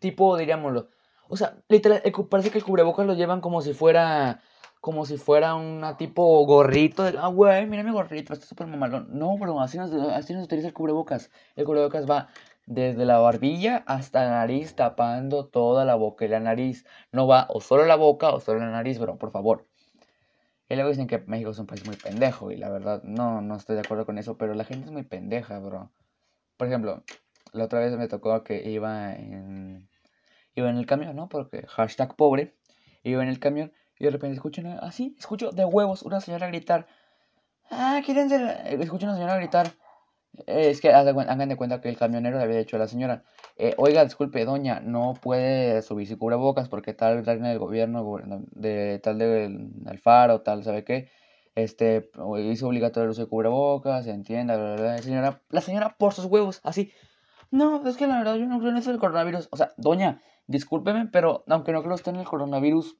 tipo, 0.00 0.36
diríamoslo. 0.36 0.88
O 1.28 1.36
sea, 1.36 1.56
literal, 1.68 2.02
parece 2.28 2.50
que 2.50 2.58
el 2.58 2.64
cubrebocas 2.64 3.06
lo 3.06 3.14
llevan 3.14 3.40
como 3.40 3.62
si 3.62 3.72
fuera. 3.72 4.40
Como 4.80 5.04
si 5.04 5.18
fuera 5.18 5.54
una 5.54 5.96
tipo 5.98 6.44
gorrito. 6.46 7.04
De, 7.04 7.18
ah, 7.18 7.28
güey, 7.28 7.66
mira 7.66 7.82
mi 7.82 7.92
gorrito, 7.92 8.32
está 8.32 8.46
súper 8.46 8.66
mamalón. 8.66 9.08
No, 9.12 9.36
bro, 9.36 9.60
así 9.60 9.76
no, 9.76 9.84
así 10.10 10.34
utiliza 10.34 10.68
el 10.68 10.74
cubrebocas. 10.74 11.30
El 11.54 11.66
cubrebocas 11.66 12.08
va 12.10 12.28
desde 12.66 13.04
la 13.04 13.18
barbilla 13.18 13.84
hasta 13.86 14.24
la 14.24 14.30
nariz, 14.30 14.74
tapando 14.74 15.46
toda 15.46 15.84
la 15.84 15.96
boca 15.96 16.24
y 16.24 16.28
la 16.28 16.40
nariz. 16.40 16.86
No 17.12 17.26
va 17.26 17.46
o 17.50 17.60
solo 17.60 17.84
la 17.84 17.96
boca 17.96 18.30
o 18.30 18.40
solo 18.40 18.60
la 18.60 18.70
nariz, 18.70 18.98
bro, 18.98 19.18
por 19.18 19.30
favor. 19.32 19.66
Y 20.70 20.76
luego 20.76 20.90
dicen 20.90 21.08
que 21.08 21.18
México 21.18 21.50
es 21.50 21.58
un 21.58 21.66
país 21.66 21.84
muy 21.84 21.96
pendejo. 21.96 22.50
Y 22.50 22.56
la 22.56 22.70
verdad, 22.70 23.02
no, 23.02 23.42
no 23.42 23.56
estoy 23.56 23.74
de 23.76 23.82
acuerdo 23.82 24.06
con 24.06 24.18
eso. 24.18 24.38
Pero 24.38 24.54
la 24.54 24.64
gente 24.64 24.86
es 24.86 24.92
muy 24.92 25.02
pendeja, 25.02 25.58
bro. 25.58 25.90
Por 26.56 26.68
ejemplo, 26.68 27.02
la 27.52 27.64
otra 27.64 27.80
vez 27.80 27.96
me 27.96 28.08
tocó 28.08 28.42
que 28.44 28.70
iba 28.70 29.14
en 29.14 29.89
iba 30.54 30.70
en 30.70 30.76
el 30.76 30.86
camión, 30.86 31.16
¿no? 31.16 31.28
Porque 31.28 31.66
hashtag 31.66 32.16
pobre, 32.16 32.54
iba 33.02 33.22
en 33.22 33.28
el 33.28 33.38
camión 33.38 33.72
y 33.98 34.04
de 34.04 34.10
repente 34.10 34.36
escucho, 34.36 34.62
así, 34.80 35.14
escucho 35.18 35.50
de 35.50 35.64
huevos 35.64 36.02
una 36.02 36.20
señora 36.20 36.48
gritar, 36.48 36.86
ah, 37.70 38.00
quieren 38.04 38.30
escucho 38.32 39.06
una 39.06 39.14
señora 39.14 39.36
gritar, 39.36 39.72
es 40.46 40.80
que 40.80 40.90
hagan 40.92 41.48
de 41.48 41.56
cuenta 41.56 41.80
que 41.80 41.88
el 41.88 41.96
camionero 41.96 42.38
le 42.38 42.44
había 42.44 42.58
dicho 42.58 42.76
a 42.76 42.78
la 42.78 42.88
señora, 42.88 43.24
eh, 43.56 43.74
oiga, 43.76 44.04
disculpe, 44.04 44.44
doña, 44.44 44.80
no 44.80 45.14
puede 45.20 45.82
subir 45.82 46.08
su 46.08 46.18
cubrebocas 46.18 46.68
porque 46.68 46.94
tal 46.94 47.18
en 47.18 47.42
del 47.42 47.58
gobierno, 47.58 48.18
de 48.52 49.00
tal 49.02 49.18
del 49.18 49.70
Alfaro, 49.86 50.40
tal, 50.42 50.64
¿sabe 50.64 50.84
qué? 50.84 51.10
Este, 51.56 52.10
hizo 52.44 52.68
obligatorio 52.68 53.04
el 53.04 53.10
uso 53.10 53.22
de 53.22 53.28
cubrebocas, 53.28 54.06
entienda, 54.06 54.56
bla, 54.56 54.76
bla, 54.76 54.92
La 54.92 55.02
señora, 55.02 55.42
la 55.50 55.60
señora 55.60 55.96
por 55.98 56.14
sus 56.14 56.24
huevos, 56.26 56.60
así, 56.62 56.92
no, 57.50 57.86
es 57.86 57.96
que 57.96 58.06
la 58.06 58.18
verdad 58.18 58.36
yo 58.36 58.46
no 58.46 58.58
creo 58.58 58.70
en 58.70 58.76
eso 58.76 58.90
del 58.90 59.00
coronavirus. 59.00 59.48
O 59.50 59.56
sea, 59.56 59.72
doña, 59.76 60.22
discúlpeme, 60.50 61.06
pero 61.06 61.44
aunque 61.48 61.72
no 61.72 61.82
creo 61.82 61.94
usted 61.94 62.12
en 62.12 62.20
el 62.20 62.26
coronavirus, 62.26 62.98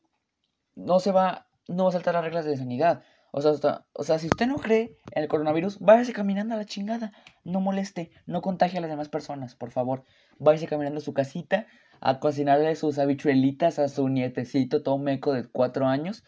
no 0.76 1.00
se 1.00 1.10
va, 1.10 1.48
no 1.66 1.84
va 1.84 1.90
a 1.90 1.92
saltar 1.92 2.14
las 2.14 2.24
reglas 2.24 2.44
de 2.44 2.56
sanidad. 2.56 3.02
O 3.32 3.42
sea, 3.42 3.84
o 3.92 4.04
sea, 4.04 4.18
si 4.18 4.26
usted 4.26 4.46
no 4.46 4.56
cree 4.56 4.96
en 5.12 5.22
el 5.22 5.28
coronavirus, 5.28 5.78
váyase 5.80 6.12
caminando 6.12 6.54
a 6.54 6.58
la 6.58 6.64
chingada. 6.64 7.12
No 7.44 7.60
moleste, 7.60 8.10
no 8.26 8.40
contagie 8.40 8.78
a 8.78 8.80
las 8.80 8.90
demás 8.90 9.08
personas, 9.08 9.54
por 9.54 9.70
favor. 9.70 10.04
Váyase 10.38 10.66
caminando 10.66 10.98
a 10.98 11.02
su 11.02 11.12
casita 11.12 11.66
a 12.00 12.18
cocinarle 12.18 12.74
sus 12.76 12.98
habichuelitas 12.98 13.78
a 13.78 13.88
su 13.88 14.08
nietecito 14.08 14.82
todo 14.82 14.98
meco 14.98 15.32
de 15.32 15.48
cuatro 15.48 15.86
años. 15.86 16.24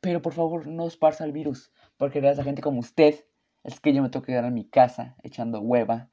Pero 0.00 0.22
por 0.22 0.32
favor, 0.32 0.66
no 0.66 0.86
esparza 0.86 1.24
el 1.24 1.32
virus. 1.32 1.72
Porque 1.96 2.20
gracias 2.20 2.40
a 2.40 2.44
gente 2.44 2.62
como 2.62 2.80
usted, 2.80 3.24
es 3.62 3.80
que 3.80 3.92
yo 3.92 4.02
me 4.02 4.10
tengo 4.10 4.24
que 4.24 4.32
quedar 4.32 4.44
en 4.44 4.54
mi 4.54 4.68
casa 4.68 5.16
echando 5.22 5.60
hueva 5.60 6.10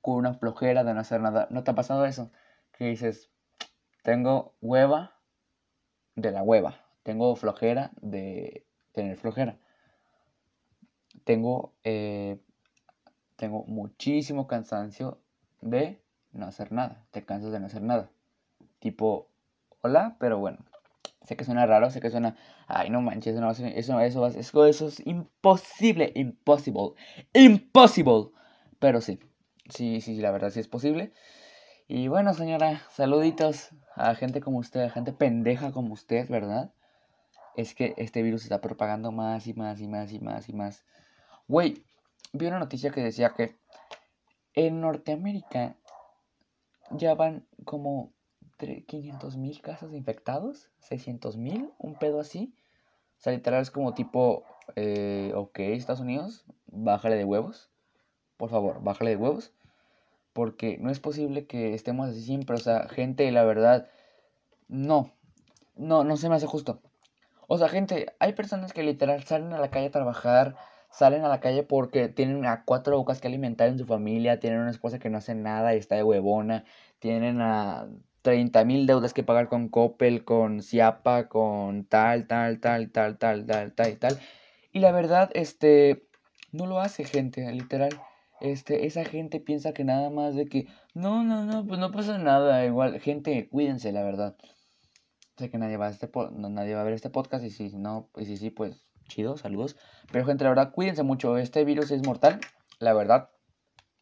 con 0.00 0.16
una 0.16 0.34
flojera 0.34 0.84
de 0.84 0.94
no 0.94 1.00
hacer 1.00 1.20
nada. 1.20 1.48
¿No 1.50 1.64
te 1.64 1.70
ha 1.70 1.74
pasado 1.74 2.06
eso? 2.06 2.30
Que 2.72 2.86
dices, 2.86 3.30
tengo 4.08 4.54
hueva 4.62 5.12
de 6.16 6.30
la 6.30 6.42
hueva. 6.42 6.80
Tengo 7.02 7.36
flojera 7.36 7.90
de 8.00 8.64
tener 8.92 9.18
flojera. 9.18 9.58
Tengo, 11.24 11.74
eh, 11.84 12.38
tengo 13.36 13.64
muchísimo 13.66 14.46
cansancio 14.46 15.18
de 15.60 16.00
no 16.32 16.46
hacer 16.46 16.72
nada. 16.72 17.04
Te 17.10 17.26
cansas 17.26 17.52
de 17.52 17.60
no 17.60 17.66
hacer 17.66 17.82
nada. 17.82 18.08
Tipo, 18.78 19.28
hola, 19.82 20.16
pero 20.18 20.38
bueno. 20.38 20.56
Sé 21.24 21.36
que 21.36 21.44
suena 21.44 21.66
raro, 21.66 21.90
sé 21.90 22.00
que 22.00 22.08
suena, 22.08 22.34
ay, 22.66 22.88
no 22.88 23.02
manches, 23.02 23.36
eso, 23.36 23.66
eso, 23.66 24.00
eso, 24.00 24.26
eso, 24.26 24.66
eso 24.66 24.88
es 24.88 25.06
imposible, 25.06 26.12
imposible, 26.14 26.94
imposible. 27.34 28.30
Pero 28.78 29.02
sí, 29.02 29.20
sí, 29.68 30.00
sí, 30.00 30.16
la 30.16 30.30
verdad 30.30 30.48
sí 30.48 30.60
es 30.60 30.68
posible. 30.68 31.12
Y 31.88 32.08
bueno, 32.08 32.32
señora, 32.32 32.82
saluditos 32.90 33.70
a 33.98 34.14
gente 34.14 34.40
como 34.40 34.58
usted, 34.58 34.80
a 34.80 34.90
gente 34.90 35.12
pendeja 35.12 35.72
como 35.72 35.92
usted, 35.92 36.28
¿verdad? 36.28 36.70
Es 37.56 37.74
que 37.74 37.94
este 37.96 38.22
virus 38.22 38.44
está 38.44 38.60
propagando 38.60 39.10
más 39.10 39.46
y 39.48 39.54
más 39.54 39.80
y 39.80 39.88
más 39.88 40.12
y 40.12 40.20
más 40.20 40.48
y 40.48 40.52
más. 40.52 40.84
Güey, 41.48 41.82
vi 42.32 42.46
una 42.46 42.60
noticia 42.60 42.92
que 42.92 43.02
decía 43.02 43.30
que 43.30 43.56
en 44.54 44.80
Norteamérica 44.80 45.74
ya 46.92 47.14
van 47.14 47.44
como 47.64 48.12
500 48.58 49.36
mil 49.36 49.60
casos 49.60 49.92
infectados, 49.92 50.70
600 50.80 51.36
mil, 51.36 51.72
un 51.78 51.94
pedo 51.96 52.20
así. 52.20 52.54
O 53.18 53.20
sea, 53.20 53.32
literal 53.32 53.62
es 53.62 53.72
como 53.72 53.94
tipo, 53.94 54.44
eh, 54.76 55.32
ok, 55.34 55.58
Estados 55.58 56.00
Unidos, 56.00 56.44
bájale 56.66 57.16
de 57.16 57.24
huevos. 57.24 57.68
Por 58.36 58.50
favor, 58.50 58.80
bájale 58.80 59.10
de 59.10 59.16
huevos. 59.16 59.52
Porque 60.38 60.78
no 60.78 60.88
es 60.88 61.00
posible 61.00 61.48
que 61.48 61.74
estemos 61.74 62.10
así 62.10 62.22
siempre. 62.22 62.54
O 62.54 62.60
sea, 62.60 62.88
gente, 62.88 63.28
la 63.32 63.42
verdad, 63.42 63.88
no. 64.68 65.12
No, 65.74 66.04
no 66.04 66.16
se 66.16 66.28
me 66.28 66.36
hace 66.36 66.46
justo. 66.46 66.80
O 67.48 67.58
sea, 67.58 67.68
gente, 67.68 68.06
hay 68.20 68.34
personas 68.34 68.72
que 68.72 68.84
literal 68.84 69.24
salen 69.24 69.52
a 69.52 69.58
la 69.58 69.72
calle 69.72 69.86
a 69.86 69.90
trabajar, 69.90 70.54
salen 70.92 71.24
a 71.24 71.28
la 71.28 71.40
calle 71.40 71.64
porque 71.64 72.08
tienen 72.08 72.46
a 72.46 72.62
cuatro 72.64 72.96
bocas 72.96 73.20
que 73.20 73.26
alimentar 73.26 73.68
en 73.68 73.78
su 73.78 73.84
familia, 73.84 74.38
tienen 74.38 74.60
una 74.60 74.70
esposa 74.70 75.00
que 75.00 75.10
no 75.10 75.18
hace 75.18 75.34
nada 75.34 75.74
y 75.74 75.78
está 75.78 75.96
de 75.96 76.04
huevona, 76.04 76.64
tienen 77.00 77.40
a 77.40 77.88
30 78.22 78.64
mil 78.64 78.86
deudas 78.86 79.14
que 79.14 79.24
pagar 79.24 79.48
con 79.48 79.68
Coppel, 79.68 80.24
con 80.24 80.62
Ciapa, 80.62 81.28
con 81.28 81.84
tal, 81.84 82.28
tal, 82.28 82.60
tal, 82.60 82.92
tal, 82.92 83.18
tal, 83.18 83.44
tal, 83.44 83.72
tal, 83.72 83.98
tal. 83.98 84.20
Y 84.72 84.78
la 84.78 84.92
verdad, 84.92 85.30
este, 85.34 86.06
no 86.52 86.66
lo 86.66 86.78
hace 86.78 87.02
gente, 87.02 87.50
literal. 87.50 88.00
Este, 88.40 88.86
esa 88.86 89.04
gente 89.04 89.40
piensa 89.40 89.72
que 89.72 89.84
nada 89.84 90.10
más 90.10 90.34
de 90.34 90.46
que, 90.46 90.66
no, 90.94 91.24
no, 91.24 91.44
no, 91.44 91.66
pues 91.66 91.80
no 91.80 91.90
pasa 91.90 92.18
nada, 92.18 92.64
igual, 92.64 93.00
gente, 93.00 93.48
cuídense, 93.48 93.92
la 93.92 94.02
verdad. 94.02 94.36
Sé 95.36 95.50
que 95.50 95.58
nadie 95.58 95.76
va 95.76 95.86
a, 95.86 95.90
este 95.90 96.10
nadie 96.32 96.74
va 96.74 96.80
a 96.80 96.84
ver 96.84 96.94
este 96.94 97.10
podcast 97.10 97.44
y 97.44 97.50
si 97.50 97.70
no, 97.76 98.10
y 98.16 98.24
si 98.24 98.36
sí, 98.36 98.50
pues 98.50 98.86
chido, 99.08 99.36
saludos. 99.36 99.76
Pero 100.12 100.26
gente, 100.26 100.44
la 100.44 100.50
verdad, 100.50 100.72
cuídense 100.72 101.02
mucho, 101.02 101.38
este 101.38 101.64
virus 101.64 101.90
es 101.90 102.06
mortal, 102.06 102.40
la 102.78 102.92
verdad. 102.92 103.30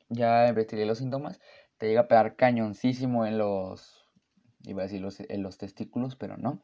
Ya 0.09 0.49
investigué 0.49 0.87
los 0.87 0.99
síntomas, 0.99 1.41
te 1.79 1.89
llega 1.89 2.03
a 2.03 2.09
pegar 2.09 2.37
cañoncísimo 2.37 3.27
en 3.27 3.39
los 3.39 4.07
iba 4.67 4.83
a 4.83 4.87
decir 4.87 5.01
los, 5.01 5.21
en 5.21 5.43
los 5.43 5.59
testículos, 5.59 6.17
pero 6.17 6.37
no. 6.37 6.61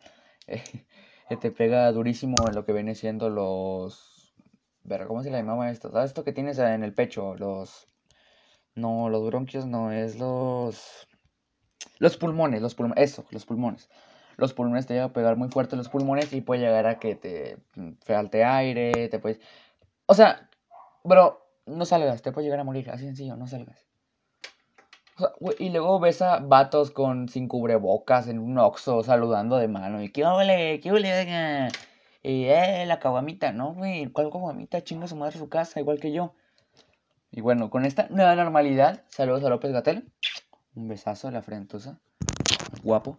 Eh, 1.31 1.37
te 1.37 1.50
pega 1.52 1.91
durísimo 1.93 2.35
en 2.47 2.55
lo 2.55 2.67
que 2.67 2.73
viene 2.75 2.95
siendo 2.95 3.31
los... 3.31 4.12
Pero, 4.88 5.06
¿cómo 5.08 5.22
se 5.22 5.30
le 5.30 5.38
llamaba 5.38 5.70
esto? 5.70 5.90
¿Sabes 5.90 6.10
esto 6.10 6.24
que 6.24 6.32
tienes 6.32 6.58
en 6.58 6.82
el 6.84 6.94
pecho? 6.94 7.34
Los... 7.34 7.88
No, 8.74 9.08
los 9.10 9.24
bronquios 9.26 9.66
no, 9.66 9.92
es 9.92 10.18
los... 10.18 11.06
Los 11.98 12.16
pulmones, 12.16 12.62
los 12.62 12.74
pulmones, 12.74 13.10
eso, 13.10 13.24
los 13.30 13.44
pulmones. 13.44 13.88
Los 14.36 14.54
pulmones 14.54 14.86
te 14.86 14.94
llega 14.94 15.06
a 15.06 15.12
pegar 15.12 15.36
muy 15.36 15.48
fuerte 15.48 15.76
los 15.76 15.88
pulmones 15.88 16.32
y 16.32 16.40
puede 16.40 16.62
llegar 16.62 16.86
a 16.86 16.98
que 16.98 17.14
te 17.14 17.58
falte 18.04 18.44
aire, 18.44 19.08
te 19.08 19.18
puedes... 19.18 19.40
O 20.06 20.14
sea, 20.14 20.48
bro, 21.04 21.46
no 21.66 21.84
salgas, 21.84 22.22
te 22.22 22.32
puede 22.32 22.46
llegar 22.46 22.60
a 22.60 22.64
morir, 22.64 22.90
así 22.90 23.04
sencillo, 23.04 23.36
no 23.36 23.46
salgas 23.46 23.86
y 25.58 25.70
luego 25.70 26.00
ves 26.00 26.22
a 26.22 26.38
vatos 26.38 26.90
con 26.90 27.28
sin 27.28 27.48
cubrebocas 27.48 28.28
en 28.28 28.38
un 28.38 28.58
oxo 28.58 29.02
saludando 29.02 29.56
de 29.56 29.68
mano. 29.68 30.02
Y 30.02 30.10
qué 30.10 30.24
ole, 30.24 30.80
qué 30.80 30.92
ole, 30.92 31.68
eh, 32.23 32.85
la 32.87 32.99
caguamita, 32.99 33.52
¿no, 33.52 33.75
güey? 33.75 34.07
¿Cuál 34.07 34.31
caguamita? 34.31 34.83
Chinga 34.83 35.09
su 35.09 35.17
madre 35.17 35.38
su 35.38 35.49
casa, 35.49 35.81
igual 35.81 36.00
que 36.00 36.12
yo. 36.12 36.35
Y 37.31 37.41
bueno, 37.41 37.71
con 37.71 37.85
esta 37.85 38.09
nueva 38.11 38.35
normalidad, 38.35 39.05
saludos 39.09 39.45
a 39.45 39.49
López 39.49 39.73
Gatel. 39.73 40.11
Un 40.75 40.88
besazo 40.88 41.29
a 41.29 41.31
la 41.31 41.43
frentosa. 41.43 41.99
Guapo. 42.83 43.19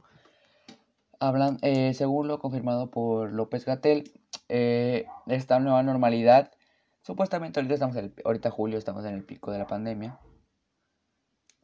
Hablan, 1.20 1.58
eh, 1.62 1.94
según 1.94 2.28
lo 2.28 2.40
confirmado 2.40 2.92
por 2.92 3.32
López 3.32 3.66
Gatel, 3.66 4.12
eh, 4.50 5.06
esta 5.28 5.60
nueva 5.60 5.84
normalidad, 5.84 6.52
supuestamente 7.02 7.60
ahorita 7.60 7.74
estamos, 7.76 7.96
en 7.96 8.14
ahorita 8.26 8.52
julio 8.52 8.78
estamos 8.78 9.06
en 9.06 9.16
el 9.16 9.24
pico 9.24 9.52
de 9.52 9.60
la 9.60 9.68
pandemia 9.68 10.20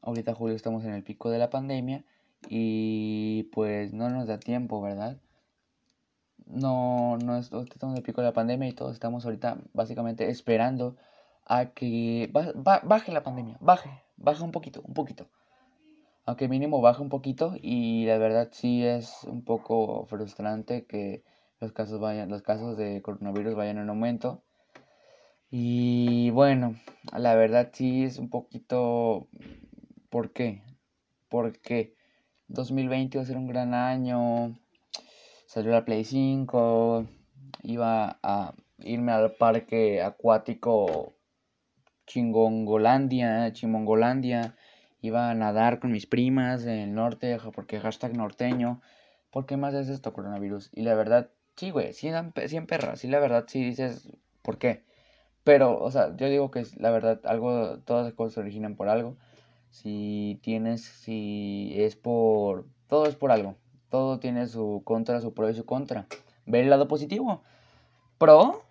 Ahorita 0.01 0.34
julio 0.34 0.55
estamos 0.55 0.86
en 0.86 0.93
el 0.93 1.03
pico 1.03 1.29
de 1.29 1.39
la 1.39 1.50
pandemia 1.50 2.05
y 2.48 3.43
pues 3.51 3.93
no 3.93 4.10
nos 4.10 4.27
da 4.27 4.39
tiempo, 4.39 4.81
¿verdad? 4.81 5.17
No, 6.49 7.17
no 7.17 7.37
estamos 7.37 7.93
en 7.93 7.97
el 7.97 8.03
pico 8.03 8.21
de 8.21 8.27
la 8.27 8.33
pandemia 8.33 8.67
y 8.67 8.73
todos 8.73 8.93
estamos 8.93 9.25
ahorita 9.25 9.57
básicamente 9.73 10.29
esperando 10.29 10.97
a 11.45 11.67
que 11.67 12.29
baje 12.83 13.11
la 13.11 13.23
pandemia, 13.23 13.57
baje, 13.59 13.89
baje 14.17 14.43
un 14.43 14.51
poquito, 14.51 14.81
un 14.83 14.93
poquito. 14.93 15.27
Aunque 16.25 16.47
mínimo 16.47 16.81
baje 16.81 17.01
un 17.01 17.09
poquito 17.09 17.55
y 17.61 18.05
la 18.05 18.17
verdad 18.17 18.49
sí 18.51 18.85
es 18.85 19.23
un 19.23 19.43
poco 19.43 20.05
frustrante 20.05 20.85
que 20.85 21.23
los 21.59 21.71
casos 21.71 21.99
vayan, 21.99 22.29
los 22.29 22.41
casos 22.41 22.77
de 22.77 23.01
coronavirus 23.01 23.55
vayan 23.55 23.77
en 23.77 23.89
aumento. 23.89 24.43
Y 25.51 26.29
bueno, 26.31 26.75
la 27.15 27.33
verdad 27.35 27.69
sí 27.73 28.03
es 28.03 28.19
un 28.19 28.29
poquito 28.29 29.27
¿Por 30.09 30.31
qué? 30.31 30.63
Porque 31.29 31.93
2020 32.47 33.17
iba 33.17 33.23
a 33.23 33.27
ser 33.27 33.37
un 33.37 33.47
gran 33.47 33.73
año. 33.75 34.55
Salió 35.49 35.71
la 35.71 35.83
Play 35.83 36.03
5. 36.03 37.07
Iba 37.63 38.19
a 38.21 38.53
irme 38.77 39.11
al 39.13 39.31
parque 39.31 39.99
acuático 39.99 41.15
Chingongolandia, 42.05 43.51
Chimongolandia. 43.51 44.55
Iba 45.01 45.31
a 45.31 45.33
nadar 45.33 45.79
con 45.79 45.91
mis 45.91 46.05
primas 46.05 46.65
en 46.65 46.77
el 46.77 46.93
norte, 46.93 47.39
porque 47.55 47.79
hashtag 47.79 48.15
norteño. 48.15 48.79
¿Por 49.31 49.47
qué 49.47 49.57
más 49.57 49.73
es 49.73 49.89
esto, 49.89 50.13
coronavirus? 50.13 50.69
Y 50.71 50.83
la 50.83 50.93
verdad, 50.93 51.31
sí, 51.55 51.71
güey, 51.71 51.93
sí, 51.93 52.09
en 52.09 52.67
perra. 52.67 52.95
Sí, 52.95 53.07
la 53.07 53.17
verdad, 53.19 53.45
sí 53.47 53.63
dices, 53.63 54.07
¿por 54.43 54.59
qué? 54.59 54.83
Pero, 55.43 55.81
o 55.81 55.89
sea, 55.89 56.15
yo 56.15 56.29
digo 56.29 56.51
que 56.51 56.63
la 56.77 56.91
verdad, 56.91 57.21
algo, 57.23 57.79
todas 57.79 58.05
las 58.05 58.13
cosas 58.13 58.35
se 58.35 58.41
originan 58.41 58.75
por 58.75 58.87
algo 58.87 59.17
si 59.71 60.39
tienes, 60.43 60.83
si 60.83 61.73
es 61.75 61.95
por, 61.95 62.67
todo 62.87 63.07
es 63.07 63.15
por 63.15 63.31
algo, 63.31 63.55
todo 63.89 64.19
tiene 64.19 64.48
su 64.48 64.81
contra, 64.86 65.22
su 65.22 65.34
pro 65.34 65.50
y 65.50 65.55
su 65.55 65.65
contra. 65.65 66.08
Ve 66.46 66.62
el 66.62 66.69
lado 66.69 66.88
positivo. 66.88 67.41
Pro, 68.17 68.63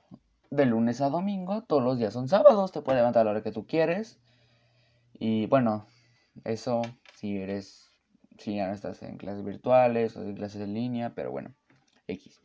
de 0.50 0.66
lunes 0.66 1.00
a 1.00 1.10
domingo, 1.10 1.62
todos 1.62 1.82
los 1.82 1.98
días 1.98 2.12
son 2.12 2.28
sábados, 2.28 2.72
te 2.72 2.80
puedes 2.80 2.98
levantar 2.98 3.22
a 3.22 3.24
la 3.24 3.30
hora 3.32 3.42
que 3.42 3.52
tú 3.52 3.66
quieres. 3.66 4.18
Y 5.14 5.46
bueno, 5.46 5.86
eso 6.44 6.82
si 7.14 7.38
eres, 7.38 7.90
si 8.38 8.56
ya 8.56 8.66
no 8.66 8.74
estás 8.74 9.02
en 9.02 9.16
clases 9.16 9.44
virtuales 9.44 10.16
o 10.16 10.22
en 10.22 10.34
clases 10.34 10.62
en 10.62 10.74
línea, 10.74 11.14
pero 11.14 11.30
bueno, 11.30 11.54
X. 12.06 12.40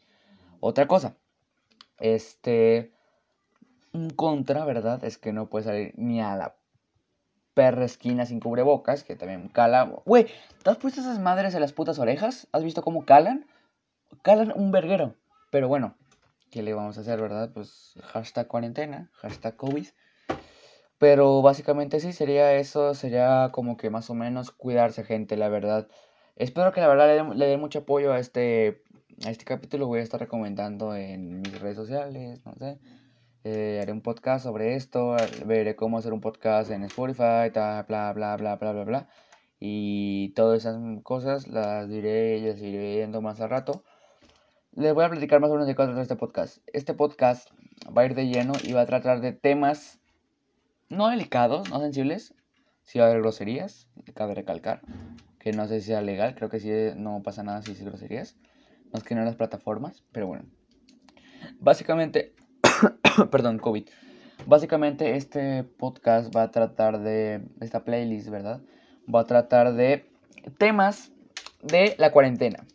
Otra 0.59 0.87
cosa, 0.87 1.17
este, 1.99 2.93
un 3.91 4.09
contra, 4.09 4.65
¿verdad? 4.65 5.03
Es 5.03 5.17
que 5.17 5.33
no 5.33 5.49
puedes 5.49 5.67
salir 5.67 5.93
ni 5.97 6.21
a 6.21 6.35
la 6.35 6.55
perra 7.53 7.85
esquina 7.85 8.25
sin 8.25 8.39
cubrebocas, 8.39 9.03
que 9.03 9.15
también 9.15 9.47
cala. 9.49 9.91
Güey, 10.05 10.27
¿te 10.63 10.69
has 10.69 10.77
puesto 10.77 11.01
esas 11.01 11.19
madres 11.19 11.53
en 11.53 11.61
las 11.61 11.73
putas 11.73 11.99
orejas? 11.99 12.47
¿Has 12.51 12.63
visto 12.63 12.81
cómo 12.81 13.05
calan? 13.05 13.45
Calan 14.21 14.53
un 14.55 14.71
verguero. 14.71 15.15
Pero 15.51 15.67
bueno, 15.67 15.95
¿qué 16.49 16.63
le 16.63 16.73
vamos 16.73 16.97
a 16.97 17.01
hacer, 17.01 17.21
verdad? 17.21 17.51
Pues 17.53 17.93
hashtag 18.03 18.47
cuarentena, 18.47 19.11
hashtag 19.13 19.55
COVID. 19.55 19.87
Pero 20.97 21.41
básicamente 21.41 21.99
sí, 21.99 22.13
sería 22.13 22.53
eso, 22.53 22.93
sería 22.93 23.49
como 23.51 23.77
que 23.77 23.89
más 23.89 24.09
o 24.09 24.13
menos 24.13 24.51
cuidarse 24.51 25.03
gente, 25.03 25.35
la 25.35 25.49
verdad. 25.49 25.87
Espero 26.35 26.71
que 26.71 26.81
la 26.81 26.87
verdad 26.87 27.35
le 27.35 27.45
dé 27.45 27.57
mucho 27.57 27.79
apoyo 27.79 28.13
a 28.13 28.19
este, 28.19 28.81
a 29.25 29.29
este 29.29 29.45
capítulo. 29.45 29.87
Voy 29.87 29.99
a 29.99 30.03
estar 30.03 30.19
recomendando 30.19 30.95
en 30.95 31.41
mis 31.41 31.59
redes 31.59 31.75
sociales, 31.75 32.43
no 32.45 32.55
sé. 32.55 32.79
Eh, 33.45 33.79
haré 33.81 33.91
un 33.91 33.99
podcast 33.99 34.45
sobre 34.45 34.75
esto, 34.75 35.17
veré 35.45 35.75
cómo 35.75 35.97
hacer 35.97 36.13
un 36.13 36.21
podcast 36.21 36.71
en 36.71 36.85
Spotify, 36.85 37.49
bla, 37.53 37.83
bla, 37.85 38.13
bla, 38.13 38.37
bla, 38.37 38.55
bla, 38.55 38.83
bla. 38.85 39.09
Y 39.59 40.29
todas 40.29 40.59
esas 40.59 40.79
cosas 41.03 41.49
las 41.49 41.89
diré, 41.89 42.39
las 42.39 42.61
iré 42.61 42.95
viendo 42.95 43.21
más 43.21 43.41
al 43.41 43.49
rato. 43.49 43.83
Les 44.71 44.93
voy 44.93 45.03
a 45.03 45.09
platicar 45.09 45.41
más 45.41 45.49
o 45.49 45.53
menos 45.53 45.67
de 45.67 45.75
qué 45.75 45.83
trata 45.83 46.01
este 46.01 46.15
podcast. 46.15 46.59
Este 46.71 46.93
podcast 46.93 47.49
va 47.85 48.03
a 48.03 48.05
ir 48.05 48.15
de 48.15 48.27
lleno 48.27 48.53
y 48.63 48.71
va 48.71 48.81
a 48.81 48.85
tratar 48.85 49.19
de 49.19 49.33
temas 49.33 49.99
no 50.87 51.09
delicados, 51.09 51.69
no 51.69 51.81
sensibles, 51.81 52.33
si 52.83 52.99
va 52.99 53.05
a 53.05 53.07
haber 53.09 53.21
groserías, 53.21 53.89
cabe 54.13 54.35
recalcar, 54.35 54.81
que 55.39 55.51
no 55.51 55.67
sé 55.67 55.81
si 55.81 55.87
sea 55.87 56.01
legal, 56.01 56.33
creo 56.35 56.49
que 56.49 56.61
sí 56.61 56.71
no 56.95 57.21
pasa 57.23 57.43
nada 57.43 57.61
si 57.61 57.71
dice 57.71 57.83
groserías, 57.83 58.37
más 58.93 59.03
que 59.03 59.15
no 59.15 59.21
en 59.21 59.25
las 59.25 59.35
plataformas, 59.35 60.03
pero 60.13 60.27
bueno. 60.27 60.45
Básicamente, 61.59 62.35
perdón, 63.31 63.59
COVID. 63.59 63.87
Básicamente 64.45 65.15
este 65.15 65.63
podcast 65.63 66.35
va 66.35 66.43
a 66.43 66.51
tratar 66.51 66.99
de, 66.99 67.41
esta 67.61 67.83
playlist, 67.83 68.29
¿verdad? 68.29 68.61
Va 69.13 69.21
a 69.21 69.25
tratar 69.25 69.73
de 69.73 70.05
temas 70.57 71.11
de 71.61 71.95
la 71.97 72.11
cuarentena. 72.11 72.65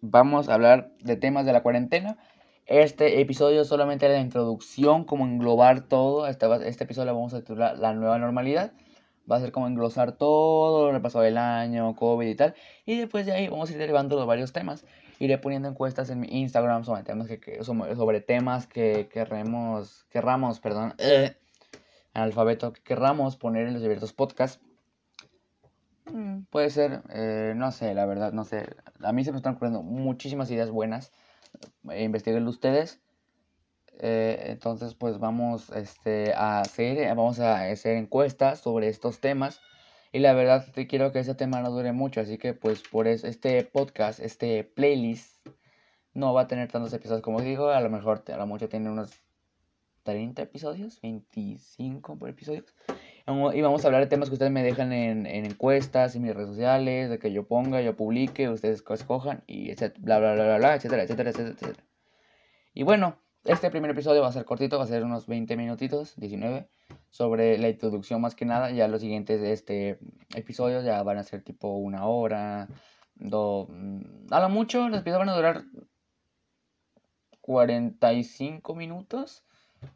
Vamos 0.00 0.48
a 0.48 0.54
hablar 0.54 0.90
de 1.02 1.16
temas 1.16 1.46
de 1.46 1.52
la 1.52 1.62
cuarentena. 1.62 2.18
Este 2.66 3.20
episodio 3.20 3.64
solamente 3.64 4.06
era 4.06 4.14
la 4.14 4.20
introducción, 4.20 5.04
como 5.04 5.24
englobar 5.24 5.80
todo. 5.80 6.26
Este, 6.26 6.46
este 6.68 6.84
episodio 6.84 7.06
lo 7.06 7.14
vamos 7.14 7.34
a 7.34 7.40
titular 7.40 7.78
La 7.78 7.94
nueva 7.94 8.18
normalidad. 8.18 8.72
Va 9.30 9.36
a 9.36 9.40
ser 9.40 9.52
como 9.52 9.66
englosar 9.66 10.12
todo 10.12 10.88
lo 10.88 10.98
que 10.98 11.02
pasó 11.02 11.20
del 11.20 11.38
año, 11.38 11.94
COVID 11.96 12.26
y 12.26 12.34
tal. 12.34 12.54
Y 12.84 12.98
después 12.98 13.26
de 13.26 13.32
ahí 13.32 13.48
vamos 13.48 13.70
a 13.70 13.72
ir 13.72 13.78
derivando 13.78 14.16
los 14.16 14.26
varios 14.26 14.52
temas. 14.52 14.84
Iré 15.18 15.38
poniendo 15.38 15.68
encuestas 15.68 16.10
en 16.10 16.20
mi 16.20 16.28
Instagram 16.30 16.84
sobre 16.84 17.02
temas 17.02 17.28
que, 17.28 17.64
sobre 17.64 18.20
temas 18.20 18.66
que 18.66 19.08
querremos, 19.08 20.04
querramos, 20.10 20.60
perdón, 20.60 20.94
eh, 20.98 21.36
alfabeto 22.14 22.72
que 22.72 22.82
querramos 22.82 23.36
poner 23.36 23.66
en 23.66 23.74
los 23.74 23.82
diversos 23.82 24.12
podcasts. 24.12 24.60
Mm, 26.06 26.42
puede 26.50 26.70
ser, 26.70 27.02
eh, 27.10 27.52
no 27.56 27.72
sé, 27.72 27.94
la 27.94 28.06
verdad, 28.06 28.32
no 28.32 28.44
sé. 28.44 28.66
A 29.02 29.12
mí 29.12 29.24
se 29.24 29.32
me 29.32 29.38
están 29.38 29.54
ocurriendo 29.54 29.82
muchísimas 29.82 30.50
ideas 30.50 30.70
buenas. 30.70 31.12
Eh, 31.90 32.04
Investíguenlo 32.04 32.50
ustedes. 32.50 33.00
Eh, 34.00 34.44
entonces, 34.46 34.94
pues 34.94 35.18
vamos 35.18 35.70
este, 35.70 36.32
a 36.34 36.60
hacer, 36.60 37.08
vamos 37.08 37.40
a 37.40 37.62
hacer 37.70 37.96
encuestas 37.96 38.60
sobre 38.60 38.88
estos 38.88 39.20
temas. 39.20 39.60
Y 40.12 40.20
la 40.20 40.32
verdad, 40.32 40.66
te 40.72 40.86
quiero 40.86 41.12
que 41.12 41.20
ese 41.20 41.34
tema 41.34 41.60
no 41.60 41.70
dure 41.70 41.92
mucho. 41.92 42.20
Así 42.20 42.38
que, 42.38 42.54
pues, 42.54 42.82
por 42.82 43.06
este 43.06 43.62
podcast, 43.64 44.20
este 44.20 44.64
playlist, 44.64 45.46
no 46.14 46.32
va 46.34 46.42
a 46.42 46.46
tener 46.48 46.70
tantos 46.70 46.92
episodios 46.92 47.22
como 47.22 47.40
digo. 47.40 47.68
A 47.68 47.80
lo 47.80 47.90
mejor, 47.90 48.24
a 48.32 48.36
lo 48.36 48.46
mucho 48.46 48.68
tiene 48.68 48.90
unos 48.90 49.10
30 50.04 50.42
episodios, 50.42 51.00
25 51.02 52.18
episodios. 52.26 52.74
Y 53.26 53.60
vamos 53.60 53.84
a 53.84 53.88
hablar 53.88 54.00
de 54.00 54.06
temas 54.06 54.30
que 54.30 54.36
ustedes 54.36 54.50
me 54.50 54.62
dejan 54.62 54.90
en, 54.94 55.26
encuestas, 55.26 56.16
en 56.16 56.22
mis 56.22 56.34
redes 56.34 56.48
sociales, 56.48 57.10
de 57.10 57.18
que 57.18 57.30
yo 57.30 57.46
ponga, 57.46 57.82
yo 57.82 57.94
publique, 57.94 58.48
ustedes 58.48 58.82
escojan, 58.88 59.44
y 59.46 59.70
etcétera, 59.70 60.00
bla, 60.02 60.18
bla, 60.18 60.32
bla, 60.32 60.44
bla, 60.44 60.56
bla, 60.56 60.74
etcétera, 60.76 61.02
etcétera, 61.02 61.30
etcétera, 61.30 61.54
etcétera. 61.54 61.84
Y 62.72 62.84
bueno, 62.84 63.18
este 63.48 63.70
primer 63.70 63.90
episodio 63.90 64.20
va 64.20 64.28
a 64.28 64.32
ser 64.32 64.44
cortito, 64.44 64.76
va 64.78 64.84
a 64.84 64.86
ser 64.86 65.04
unos 65.04 65.26
20 65.26 65.56
minutitos, 65.56 66.14
19, 66.16 66.68
sobre 67.10 67.56
la 67.58 67.68
introducción 67.70 68.20
más 68.20 68.34
que 68.34 68.44
nada. 68.44 68.70
Ya 68.70 68.88
los 68.88 69.00
siguientes 69.00 69.40
este 69.40 69.98
episodio 70.34 70.82
ya 70.82 71.02
van 71.02 71.18
a 71.18 71.22
ser 71.22 71.42
tipo 71.42 71.68
una 71.76 72.06
hora, 72.06 72.68
dos... 73.14 73.68
Mm, 73.70 74.32
a 74.32 74.40
lo 74.40 74.48
mucho 74.50 74.88
los 74.88 75.00
episodios 75.00 75.20
van 75.20 75.28
a 75.30 75.36
durar 75.36 75.64
45 77.40 78.74
minutos. 78.74 79.44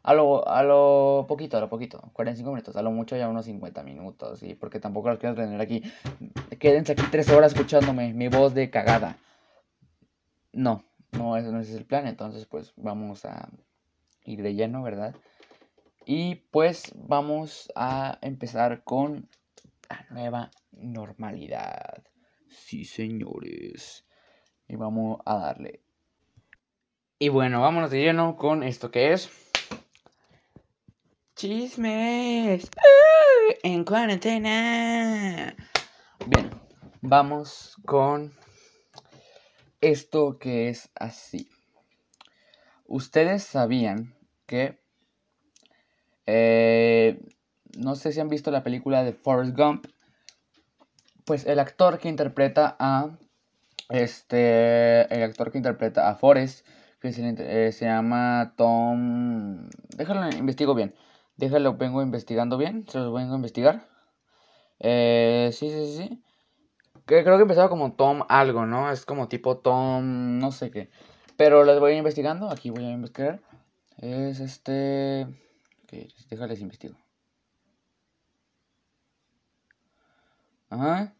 A 0.01 0.13
lo, 0.13 0.47
a 0.47 0.63
lo 0.63 1.25
poquito, 1.27 1.57
a 1.57 1.59
lo 1.59 1.69
poquito, 1.69 2.09
45 2.13 2.51
minutos, 2.51 2.75
a 2.77 2.81
lo 2.81 2.91
mucho 2.91 3.17
ya 3.17 3.27
unos 3.27 3.45
50 3.45 3.83
minutos, 3.83 4.39
¿sí? 4.39 4.55
Porque 4.55 4.79
tampoco 4.79 5.09
los 5.09 5.19
quiero 5.19 5.35
tener 5.35 5.59
aquí. 5.59 5.83
Quédense 6.57 6.93
aquí 6.93 7.03
3 7.11 7.29
horas 7.31 7.51
escuchándome, 7.51 8.13
mi 8.13 8.29
voz 8.29 8.53
de 8.53 8.69
cagada. 8.69 9.17
No, 10.53 10.85
no, 11.17 11.37
eso 11.37 11.51
no 11.51 11.59
es 11.59 11.69
el 11.71 11.85
plan, 11.85 12.07
entonces 12.07 12.45
pues 12.45 12.73
vamos 12.75 13.25
a 13.25 13.49
ir 14.25 14.41
de 14.41 14.55
lleno, 14.55 14.83
¿verdad? 14.83 15.15
Y 16.05 16.35
pues 16.35 16.91
vamos 16.95 17.71
a 17.75 18.17
empezar 18.21 18.83
con 18.83 19.29
la 19.89 20.05
nueva 20.09 20.51
normalidad. 20.71 22.03
Sí, 22.49 22.85
señores. 22.85 24.05
Y 24.67 24.75
vamos 24.75 25.19
a 25.25 25.37
darle. 25.37 25.81
Y 27.19 27.29
bueno, 27.29 27.61
vámonos 27.61 27.91
de 27.91 28.01
lleno 28.01 28.35
con 28.35 28.63
esto 28.63 28.91
que 28.91 29.13
es 29.13 29.29
Chismes 31.35 32.65
¡Uh! 32.65 33.53
en 33.63 33.83
cuarentena. 33.85 35.55
Bien, 36.27 36.49
vamos 37.01 37.75
con 37.85 38.33
esto 39.83 40.39
que 40.39 40.69
es 40.69 40.89
así. 40.95 41.49
Ustedes 42.85 43.43
sabían 43.43 44.15
que... 44.45 44.79
Eh, 46.25 47.19
no 47.77 47.95
sé 47.95 48.13
si 48.13 48.19
han 48.19 48.29
visto 48.29 48.49
la 48.51 48.63
película 48.63 49.03
de 49.03 49.13
Forrest 49.13 49.57
Gump. 49.57 49.87
Pues 51.25 51.45
el 51.45 51.59
actor 51.59 51.99
que 51.99 52.09
interpreta 52.09 52.75
a... 52.79 53.17
Este... 53.89 55.13
El 55.13 55.23
actor 55.23 55.51
que 55.51 55.57
interpreta 55.57 56.09
a 56.09 56.15
Forrest. 56.15 56.65
Que 57.01 57.11
se, 57.11 57.35
eh, 57.37 57.71
se 57.71 57.85
llama 57.85 58.53
Tom... 58.55 59.69
Déjalo, 59.97 60.29
investigo 60.37 60.73
bien. 60.75 60.95
Déjalo, 61.35 61.75
vengo 61.75 62.01
investigando 62.01 62.57
bien. 62.57 62.85
Se 62.87 62.99
los 62.99 63.13
vengo 63.13 63.33
a 63.33 63.37
investigar. 63.37 63.87
Eh, 64.79 65.49
sí, 65.51 65.69
sí, 65.69 65.97
sí. 65.97 66.23
Que 67.05 67.23
creo 67.23 67.37
que 67.37 67.43
empezaba 67.43 67.69
como 67.69 67.93
Tom 67.93 68.23
algo, 68.29 68.65
¿no? 68.65 68.91
Es 68.91 69.05
como 69.05 69.27
tipo 69.27 69.57
Tom, 69.57 70.39
no 70.39 70.51
sé 70.51 70.71
qué. 70.71 70.89
Pero 71.37 71.63
les 71.63 71.79
voy 71.79 71.93
investigando. 71.93 72.49
Aquí 72.49 72.69
voy 72.69 72.85
a 72.85 72.91
investigar. 72.91 73.41
Es 73.97 74.39
este. 74.39 75.27
Ok, 75.83 75.93
déjales 76.29 76.61
investigo. 76.61 76.95
Ajá. 80.69 81.13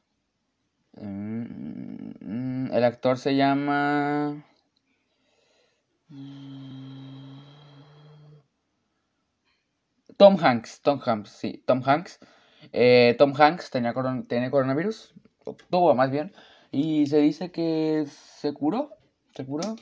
Mm, 0.93 2.71
el 2.73 2.83
actor 2.83 3.17
se 3.17 3.35
llama. 3.35 4.43
Tom 10.17 10.37
Hanks, 10.39 10.81
Tom 10.81 10.99
Hanks, 11.05 11.29
sí, 11.31 11.63
Tom 11.65 11.81
Hanks. 11.85 12.19
Eh, 12.71 13.15
Tom 13.17 13.33
Hanks 13.37 13.69
tenía 13.71 13.93
tiene 14.27 14.51
coronavirus, 14.51 15.13
tuvo 15.69 15.93
más 15.95 16.11
bien, 16.11 16.33
y 16.71 17.07
se 17.07 17.17
dice 17.17 17.51
que 17.51 18.05
se 18.07 18.53
curó, 18.53 18.89
se 19.35 19.45
curó. 19.45 19.75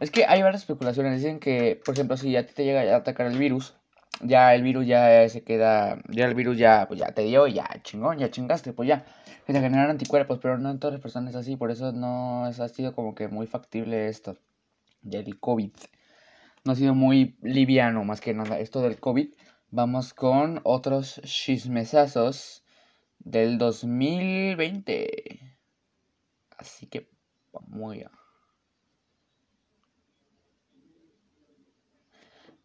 Es 0.00 0.10
que 0.10 0.24
hay 0.26 0.42
varias 0.42 0.62
especulaciones, 0.62 1.16
dicen 1.16 1.40
que, 1.40 1.80
por 1.84 1.94
ejemplo, 1.94 2.16
si 2.16 2.30
ya 2.32 2.46
te 2.46 2.64
llega 2.64 2.82
a 2.94 2.96
atacar 2.96 3.26
el 3.26 3.38
virus, 3.38 3.74
ya 4.20 4.54
el 4.54 4.62
virus 4.62 4.86
ya 4.86 5.28
se 5.28 5.42
queda, 5.42 5.98
ya 6.08 6.26
el 6.26 6.34
virus 6.34 6.56
ya, 6.56 6.86
pues 6.88 7.00
ya 7.00 7.12
te 7.12 7.22
dio, 7.22 7.46
ya 7.46 7.68
chingón, 7.82 8.18
ya 8.18 8.30
chingaste, 8.30 8.72
pues 8.72 8.88
ya, 8.88 9.04
que 9.46 9.52
te 9.52 9.58
anticuerpos, 9.58 10.38
pero 10.40 10.58
no 10.58 10.70
en 10.70 10.78
todas 10.78 10.94
las 10.94 11.02
personas 11.02 11.30
es 11.30 11.36
así, 11.36 11.56
por 11.56 11.70
eso 11.70 11.92
no 11.92 12.44
ha 12.44 12.68
sido 12.68 12.94
como 12.94 13.14
que 13.14 13.28
muy 13.28 13.46
factible 13.46 14.08
esto 14.08 14.36
del 15.02 15.38
COVID. 15.38 15.70
No 16.64 16.72
ha 16.72 16.76
sido 16.76 16.94
muy 16.94 17.36
liviano 17.42 18.04
más 18.04 18.20
que 18.20 18.34
nada 18.34 18.58
esto 18.58 18.82
del 18.82 18.98
COVID. 18.98 19.32
Vamos 19.70 20.14
con 20.14 20.60
otros 20.64 21.20
chismesazos 21.24 22.62
del 23.18 23.58
2020. 23.58 25.40
Así 26.56 26.86
que 26.86 27.08
vamos 27.52 27.94
allá. 27.94 28.10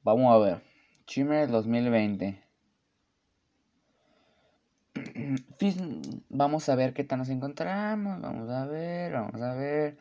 Vamos 0.03 0.33
a 0.33 0.37
ver. 0.37 0.61
Chisme 1.05 1.47
2020. 1.47 2.43
Vamos 6.29 6.69
a 6.69 6.75
ver 6.75 6.93
qué 6.93 7.03
tal 7.03 7.19
nos 7.19 7.29
encontramos. 7.29 8.21
Vamos 8.21 8.49
a 8.49 8.65
ver, 8.65 9.13
vamos 9.13 9.41
a 9.41 9.53
ver. 9.55 9.97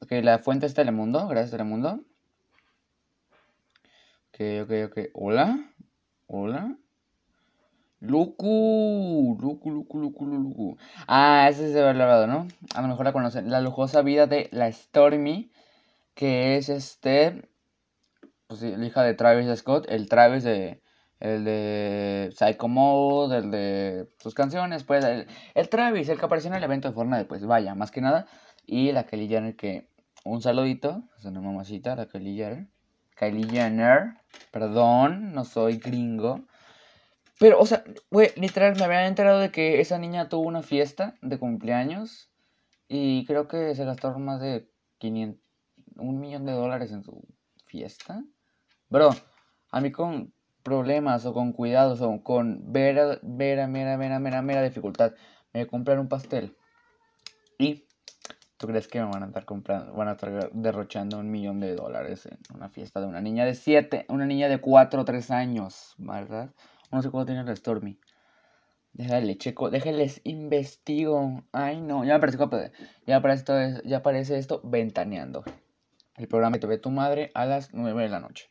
Ok, 0.00 0.12
la 0.22 0.38
fuente 0.40 0.66
es 0.66 0.74
Telemundo. 0.74 1.28
Gracias, 1.28 1.52
Telemundo. 1.52 2.00
Ok, 4.28 4.40
ok, 4.62 4.70
ok. 4.86 4.98
Hola. 5.14 5.72
Hola. 6.26 6.76
Luku. 8.02 9.38
Luku, 9.40 9.70
Luku, 9.70 9.98
Luku, 9.98 10.26
Luku. 10.26 10.76
Ah, 11.06 11.46
ese 11.48 11.72
se 11.72 11.80
ve 11.80 11.88
hablado, 11.88 12.26
¿no? 12.26 12.48
A 12.74 12.82
lo 12.82 12.88
mejor 12.88 13.04
la 13.04 13.12
conocen. 13.12 13.48
La 13.48 13.60
lujosa 13.60 14.02
vida 14.02 14.26
de 14.26 14.48
la 14.50 14.70
Stormy. 14.72 15.52
Que 16.14 16.56
es 16.56 16.68
este. 16.68 17.48
Pues 18.48 18.60
sí, 18.60 18.74
la 18.76 18.84
hija 18.84 19.04
de 19.04 19.14
Travis 19.14 19.56
Scott. 19.58 19.86
El 19.88 20.08
Travis 20.08 20.42
de. 20.42 20.82
El 21.20 21.44
de 21.44 22.30
Psycho 22.34 22.66
Mode, 22.66 23.38
el 23.38 23.50
de 23.52 24.08
sus 24.18 24.34
canciones, 24.34 24.82
pues. 24.82 25.04
El, 25.54 25.68
Travis, 25.68 26.08
el 26.08 26.18
que 26.18 26.24
apareció 26.24 26.50
en 26.50 26.56
el 26.56 26.64
evento 26.64 26.88
de 26.88 26.94
Fortnite, 26.94 27.26
pues 27.26 27.46
vaya, 27.46 27.76
más 27.76 27.92
que 27.92 28.00
nada. 28.00 28.26
Y 28.66 28.90
la 28.90 29.04
Kelly 29.04 29.28
Jenner, 29.28 29.54
que. 29.54 29.88
Un 30.24 30.42
saludito. 30.42 31.04
Es 31.16 31.24
una 31.24 31.40
mamacita, 31.40 31.94
la 31.94 32.06
Kelly 32.06 32.36
Jenner. 32.36 32.66
Kylie 33.16 33.48
Jenner. 33.48 34.14
Perdón, 34.50 35.32
no 35.32 35.44
soy 35.44 35.76
gringo. 35.76 36.40
Pero, 37.42 37.58
o 37.58 37.66
sea, 37.66 37.82
güey, 38.08 38.30
literal, 38.36 38.76
me 38.76 38.84
había 38.84 39.08
enterado 39.08 39.40
de 39.40 39.50
que 39.50 39.80
esa 39.80 39.98
niña 39.98 40.28
tuvo 40.28 40.46
una 40.46 40.62
fiesta 40.62 41.16
de 41.22 41.40
cumpleaños. 41.40 42.30
Y 42.86 43.24
creo 43.26 43.48
que 43.48 43.74
se 43.74 43.84
gastaron 43.84 44.24
más 44.24 44.40
de 44.40 44.70
500, 44.98 45.42
un 45.96 46.20
millón 46.20 46.46
de 46.46 46.52
dólares 46.52 46.92
en 46.92 47.02
su 47.02 47.20
fiesta. 47.66 48.22
Bro, 48.90 49.10
a 49.72 49.80
mí 49.80 49.90
con 49.90 50.32
problemas 50.62 51.26
o 51.26 51.34
con 51.34 51.52
cuidados 51.52 52.00
o 52.00 52.22
con 52.22 52.72
vera, 52.72 53.18
vera, 53.22 53.66
mera, 53.66 53.96
mera, 53.96 54.20
mera, 54.20 54.40
mera 54.40 54.62
dificultad 54.62 55.12
me 55.52 55.66
comprar 55.66 55.98
un 55.98 56.08
pastel 56.08 56.56
y 57.58 57.88
tú 58.56 58.68
crees 58.68 58.86
que 58.86 59.00
me 59.00 59.06
van 59.06 59.24
a 59.24 59.26
estar 59.26 59.44
comprando, 59.44 59.92
van 59.94 60.06
a 60.06 60.12
estar 60.12 60.52
derrochando 60.52 61.18
un 61.18 61.28
millón 61.28 61.58
de 61.58 61.74
dólares 61.74 62.24
en 62.26 62.38
una 62.54 62.68
fiesta 62.68 63.00
de 63.00 63.08
una 63.08 63.20
niña 63.20 63.44
de 63.44 63.56
7, 63.56 64.06
una 64.10 64.26
niña 64.26 64.48
de 64.48 64.60
4 64.60 65.00
o 65.00 65.04
3 65.04 65.30
años, 65.32 65.96
¿verdad? 65.98 66.52
No 66.92 67.00
sé 67.02 67.10
cuánto 67.10 67.32
tiene 67.32 67.44
la 67.44 67.56
Stormy. 67.56 67.98
Déjale, 68.92 69.38
checo, 69.38 69.70
déjenles 69.70 70.20
investigo. 70.24 71.42
Ay, 71.50 71.80
no, 71.80 72.04
ya 72.04 72.14
me 72.14 72.20
parece, 72.20 72.38
ya 73.06 73.16
esto, 73.16 73.54
ya 73.84 73.96
aparece 73.96 74.36
esto 74.36 74.60
ventaneando. 74.62 75.42
El 76.16 76.28
programa 76.28 76.58
te 76.58 76.66
ve 76.66 76.76
tu 76.76 76.90
madre 76.90 77.30
a 77.34 77.46
las 77.46 77.72
9 77.72 78.02
de 78.02 78.08
la 78.10 78.20
noche. 78.20 78.50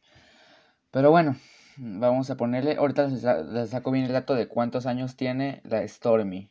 Pero 0.89 1.11
bueno, 1.11 1.37
vamos 1.77 2.31
a 2.31 2.37
ponerle, 2.37 2.75
ahorita 2.77 3.07
les, 3.07 3.69
saco 3.69 3.91
bien 3.91 4.05
el 4.05 4.13
dato 4.13 4.33
de 4.33 4.47
cuántos 4.47 4.87
años 4.87 5.15
tiene 5.15 5.61
la 5.63 5.87
Stormy. 5.87 6.49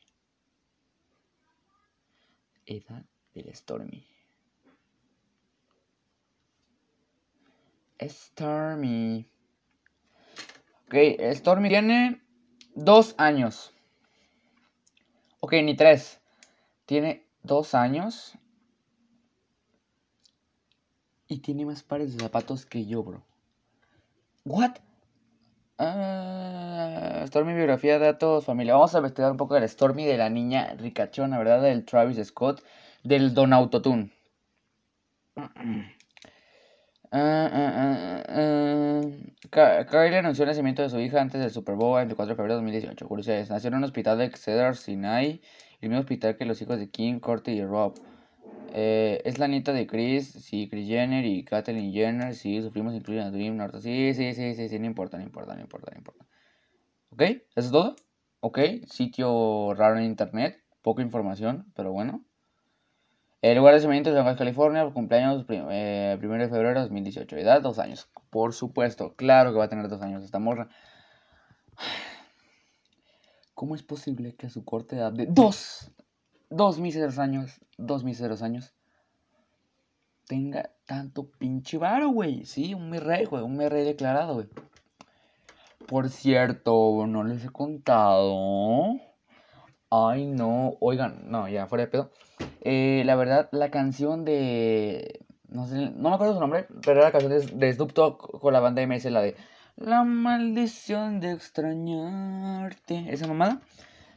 Edad 2.66 3.04
de 3.34 3.42
la 3.42 3.54
Stormy. 3.54 4.06
Stormy. 8.00 9.29
Ok, 10.90 10.96
Stormy 11.34 11.68
tiene 11.68 12.20
dos 12.74 13.14
años. 13.16 13.72
Ok, 15.38 15.52
ni 15.62 15.76
tres. 15.76 16.20
Tiene 16.84 17.24
dos 17.44 17.76
años. 17.76 18.36
Y 21.28 21.38
tiene 21.38 21.64
más 21.64 21.84
pares 21.84 22.12
de 22.12 22.24
zapatos 22.24 22.66
que 22.66 22.86
yo, 22.86 23.04
bro. 23.04 23.22
¿What? 24.44 24.78
Ah, 25.78 27.22
Stormy 27.28 27.54
biografía, 27.54 28.00
datos, 28.00 28.44
familia. 28.44 28.74
Vamos 28.74 28.92
a 28.92 28.98
investigar 28.98 29.30
un 29.30 29.36
poco 29.36 29.54
de 29.54 29.60
la 29.60 29.68
Stormy 29.68 30.06
de 30.06 30.18
la 30.18 30.28
niña 30.28 30.74
ricachona, 30.74 31.38
¿verdad? 31.38 31.62
Del 31.62 31.84
Travis 31.84 32.18
Scott, 32.26 32.64
del 33.04 33.32
Don 33.32 33.52
Autotune. 33.52 34.10
Ah, 37.12 37.50
ah, 37.52 39.02
ah, 39.52 39.84
Kylie 39.90 40.18
anunció 40.18 40.44
el 40.44 40.48
nacimiento 40.48 40.82
de 40.82 40.90
su 40.90 41.00
hija 41.00 41.20
antes 41.20 41.40
del 41.40 41.50
Super 41.50 41.74
Bowl 41.74 41.98
el 41.98 42.06
24 42.06 42.30
de 42.30 42.36
febrero 42.36 42.54
de 42.54 42.60
2018. 42.62 43.08
Curiosidades. 43.08 43.50
Nació 43.50 43.68
en 43.68 43.74
un 43.74 43.84
hospital 43.84 44.18
de 44.18 44.30
Cedar 44.36 44.76
Sinai, 44.76 45.40
el 45.80 45.88
mismo 45.88 46.00
hospital 46.00 46.36
que 46.36 46.44
los 46.44 46.62
hijos 46.62 46.78
de 46.78 46.88
Kim, 46.90 47.18
Courtney 47.18 47.58
y 47.58 47.64
Rob. 47.64 47.94
Eh, 48.72 49.20
es 49.24 49.38
la 49.40 49.48
nieta 49.48 49.72
de 49.72 49.86
Chris, 49.88 50.30
sí, 50.32 50.68
Chris 50.70 50.86
Jenner 50.86 51.24
y 51.24 51.44
Kathleen 51.44 51.92
Jenner, 51.92 52.34
sí, 52.34 52.62
sufrimos 52.62 52.94
incluyen 52.94 53.24
a 53.24 53.30
Dream, 53.32 53.56
Norton, 53.56 53.82
sí, 53.82 54.14
sí, 54.14 54.32
sí, 54.34 54.54
sí, 54.54 54.68
sí, 54.68 54.78
no 54.78 54.86
importa, 54.86 55.16
no 55.16 55.24
importa, 55.24 55.54
no 55.54 55.60
importa, 55.60 55.90
no 55.92 55.98
importa. 55.98 56.26
¿Ok? 57.10 57.22
¿Eso 57.22 57.42
es 57.56 57.70
todo? 57.72 57.96
¿Ok? 58.40 58.58
Sitio 58.86 59.74
raro 59.74 59.98
en 59.98 60.04
internet, 60.04 60.62
poca 60.82 61.02
información, 61.02 61.72
pero 61.74 61.92
bueno. 61.92 62.24
El 63.42 63.56
lugar 63.56 63.72
de 63.72 63.78
nacimiento 63.78 64.10
es 64.10 64.16
San 64.16 64.36
California, 64.36 64.90
cumpleaños 64.92 65.46
eh, 65.48 66.18
1 66.22 66.34
de 66.34 66.48
febrero 66.48 66.74
de 66.74 66.80
2018. 66.80 67.36
Edad, 67.38 67.62
dos 67.62 67.78
años. 67.78 68.10
Por 68.28 68.52
supuesto, 68.52 69.14
claro 69.16 69.52
que 69.52 69.58
va 69.58 69.64
a 69.64 69.68
tener 69.68 69.88
dos 69.88 70.02
años 70.02 70.22
esta 70.22 70.38
morra. 70.38 70.68
¿Cómo 73.54 73.74
es 73.74 73.82
posible 73.82 74.34
que 74.34 74.46
a 74.46 74.50
su 74.50 74.64
corta 74.64 74.96
edad 74.96 75.12
de 75.12 75.26
dos, 75.26 75.90
dos 76.50 76.78
míseros 76.80 77.18
años, 77.18 77.60
dos 77.78 78.04
míseros 78.04 78.42
años, 78.42 78.74
tenga 80.26 80.70
tanto 80.86 81.30
pinche 81.30 81.78
varo, 81.78 82.10
güey? 82.10 82.44
Sí, 82.44 82.74
un 82.74 82.90
mi 82.90 82.98
rey, 82.98 83.24
güey, 83.24 83.42
un 83.42 83.56
mi 83.56 83.68
rey 83.68 83.84
declarado, 83.84 84.34
güey. 84.34 84.48
Por 85.86 86.10
cierto, 86.10 87.06
no 87.06 87.24
les 87.24 87.44
he 87.44 87.48
contado 87.48 89.00
Ay, 89.92 90.26
no, 90.26 90.76
oigan, 90.80 91.30
no, 91.30 91.48
ya 91.48 91.66
fuera 91.66 91.84
de 91.86 91.90
pedo. 91.90 92.12
Eh, 92.62 93.02
la 93.04 93.16
verdad, 93.16 93.48
la 93.52 93.70
canción 93.70 94.24
de. 94.24 95.20
No 95.48 95.66
sé, 95.66 95.90
no 95.90 96.10
me 96.10 96.14
acuerdo 96.14 96.34
su 96.34 96.40
nombre, 96.40 96.66
pero 96.82 97.00
era 97.00 97.08
la 97.08 97.12
canción 97.12 97.32
de, 97.32 97.66
de 97.66 97.72
Snoop 97.72 97.92
con 98.18 98.52
la 98.52 98.60
banda 98.60 98.86
MS, 98.86 99.10
la 99.10 99.22
de. 99.22 99.36
La 99.76 100.04
maldición 100.04 101.20
de 101.20 101.32
extrañarte. 101.32 103.06
Esa 103.12 103.26
mamada. 103.26 103.60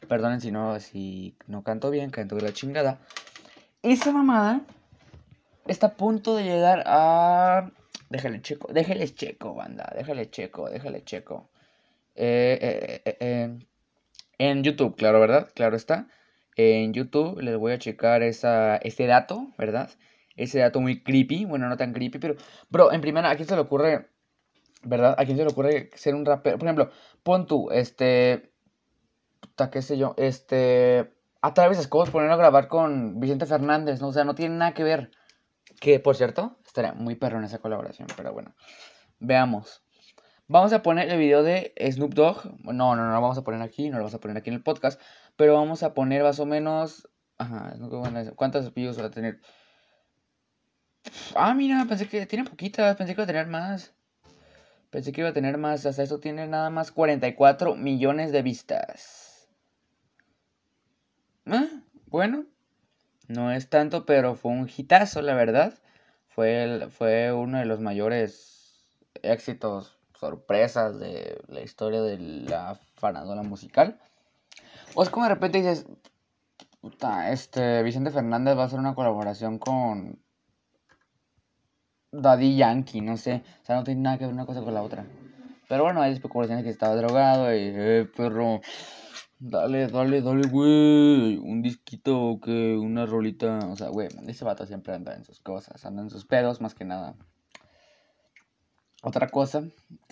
Perdonen 0.07 0.41
si 0.41 0.51
no, 0.51 0.79
si 0.79 1.37
no 1.47 1.63
canto 1.63 1.89
bien, 1.89 2.09
canto 2.09 2.35
de 2.35 2.41
la 2.41 2.53
chingada. 2.53 2.99
Esa 3.81 4.11
mamada 4.11 4.61
está 5.65 5.87
a 5.87 5.93
punto 5.93 6.35
de 6.35 6.43
llegar 6.43 6.83
a. 6.85 7.71
Déjale 8.09 8.41
checo, 8.41 8.71
déjale 8.71 9.13
checo, 9.13 9.55
banda, 9.55 9.91
déjale 9.95 10.29
checo, 10.29 10.69
déjale 10.69 11.03
checo. 11.03 11.49
eh, 12.15 12.59
eh, 12.61 13.01
eh. 13.05 13.17
eh 13.19 13.57
en 14.37 14.63
YouTube, 14.63 14.95
claro, 14.95 15.19
¿verdad? 15.19 15.49
Claro 15.53 15.75
está. 15.75 16.07
En 16.55 16.93
YouTube 16.93 17.39
les 17.41 17.57
voy 17.57 17.71
a 17.73 17.79
checar 17.79 18.23
esa, 18.23 18.77
ese 18.77 19.05
dato, 19.05 19.47
¿verdad? 19.57 19.89
Ese 20.35 20.59
dato 20.59 20.79
muy 20.79 21.03
creepy. 21.03 21.45
Bueno, 21.45 21.67
no 21.69 21.77
tan 21.77 21.93
creepy, 21.93 22.19
pero... 22.19 22.35
Bro, 22.69 22.91
en 22.91 23.01
primera, 23.01 23.29
¿a 23.29 23.35
quién 23.35 23.47
se 23.47 23.55
le 23.55 23.61
ocurre... 23.61 24.07
¿Verdad? 24.83 25.15
¿A 25.17 25.25
quién 25.25 25.37
se 25.37 25.43
le 25.43 25.51
ocurre 25.51 25.89
ser 25.95 26.13
un 26.13 26.25
rapero? 26.25 26.57
Por 26.57 26.67
ejemplo, 26.67 26.91
pon 27.23 27.47
tú, 27.47 27.71
este... 27.71 28.51
Puta, 29.39 29.69
qué 29.69 29.81
sé 29.81 29.97
yo, 29.97 30.13
este... 30.17 31.13
A 31.41 31.53
Travis 31.53 31.79
Scott 31.79 32.09
ponerlo 32.09 32.35
a 32.35 32.37
grabar 32.37 32.67
con 32.67 33.19
Vicente 33.19 33.45
Fernández, 33.45 33.99
¿no? 33.99 34.07
O 34.07 34.13
sea, 34.13 34.23
no 34.23 34.33
tiene 34.33 34.55
nada 34.55 34.73
que 34.73 34.83
ver. 34.83 35.11
Que, 35.81 35.99
por 35.99 36.15
cierto, 36.15 36.57
estaría 36.65 36.93
muy 36.93 37.15
perro 37.15 37.37
en 37.37 37.43
esa 37.43 37.59
colaboración, 37.59 38.07
pero 38.15 38.31
bueno. 38.31 38.55
Veamos. 39.19 39.83
Vamos 40.47 40.71
a 40.71 40.81
poner 40.81 41.09
el 41.09 41.17
video 41.17 41.43
de 41.43 41.73
Snoop 41.91 42.13
Dogg. 42.13 42.45
No, 42.63 42.73
no, 42.73 42.95
no 42.95 43.13
lo 43.13 43.21
vamos 43.21 43.37
a 43.37 43.43
poner 43.43 43.61
aquí, 43.61 43.89
no 43.89 43.97
lo 43.97 44.03
vamos 44.03 44.13
a 44.13 44.19
poner 44.19 44.37
aquí 44.37 44.49
en 44.49 44.55
el 44.55 44.63
podcast. 44.63 45.01
Pero 45.35 45.55
vamos 45.55 45.83
a 45.83 45.93
poner 45.93 46.23
más 46.23 46.39
o 46.39 46.45
menos. 46.45 47.09
Ajá, 47.37 47.75
¿cuántas 48.35 48.73
views 48.73 48.99
va 48.99 49.05
a 49.05 49.11
tener? 49.11 49.41
Ah, 51.35 51.53
mira, 51.53 51.85
pensé 51.85 52.07
que 52.07 52.25
tiene 52.25 52.49
poquitas, 52.49 52.95
pensé 52.95 53.13
que 53.13 53.21
iba 53.21 53.23
a 53.23 53.27
tener 53.27 53.47
más. 53.47 53.93
Pensé 54.89 55.11
que 55.11 55.21
iba 55.21 55.31
a 55.31 55.33
tener 55.33 55.57
más, 55.57 55.85
hasta 55.85 56.03
eso 56.03 56.19
tiene 56.19 56.45
nada 56.47 56.69
más 56.69 56.91
44 56.91 57.75
millones 57.75 58.31
de 58.31 58.43
vistas. 58.43 59.49
Ah, 61.47 61.67
bueno, 62.05 62.45
no 63.27 63.51
es 63.51 63.69
tanto, 63.69 64.05
pero 64.05 64.35
fue 64.35 64.51
un 64.51 64.69
hitazo, 64.69 65.21
la 65.21 65.33
verdad. 65.33 65.73
Fue, 66.27 66.87
fue 66.91 67.33
uno 67.33 67.57
de 67.57 67.65
los 67.65 67.79
mayores 67.79 68.97
éxitos 69.23 69.97
sorpresas 70.19 70.99
de 70.99 71.41
la 71.47 71.61
historia 71.61 72.01
de 72.01 72.17
la 72.19 72.79
farándula 72.95 73.43
musical. 73.43 73.99
O 74.95 75.03
es 75.03 75.09
como 75.09 75.25
de 75.25 75.33
repente 75.33 75.57
dices, 75.59 75.85
puta, 76.81 77.31
este, 77.31 77.81
Vicente 77.83 78.11
Fernández 78.11 78.57
va 78.57 78.63
a 78.63 78.65
hacer 78.65 78.79
una 78.79 78.93
colaboración 78.93 79.57
con 79.57 80.19
Daddy 82.11 82.55
Yankee, 82.57 83.01
no 83.01 83.17
sé. 83.17 83.43
O 83.63 83.65
sea, 83.65 83.75
no 83.77 83.83
tiene 83.83 84.01
nada 84.01 84.17
que 84.17 84.25
ver 84.25 84.33
una 84.33 84.45
cosa 84.45 84.61
con 84.61 84.73
la 84.73 84.83
otra. 84.83 85.05
Pero 85.67 85.83
bueno, 85.83 86.01
hay 86.01 86.13
especulaciones 86.13 86.63
que 86.63 86.69
estaba 86.69 86.95
drogado 86.95 87.53
y, 87.53 87.59
eh, 87.59 88.07
perro, 88.15 88.61
dale, 89.39 89.87
dale, 89.87 90.21
dale, 90.21 90.47
güey. 90.47 91.37
Un 91.37 91.61
disquito 91.63 92.39
que 92.43 92.77
una 92.77 93.05
rolita. 93.05 93.59
O 93.71 93.75
sea, 93.75 93.89
güey, 93.89 94.09
ese 94.27 94.45
vato 94.45 94.65
siempre 94.67 94.93
anda 94.93 95.15
en 95.15 95.23
sus 95.23 95.39
cosas, 95.39 95.83
anda 95.85 96.03
en 96.03 96.09
sus 96.11 96.25
pedos 96.25 96.61
más 96.61 96.75
que 96.75 96.85
nada. 96.85 97.15
Otra 99.05 99.27
cosa, 99.27 99.63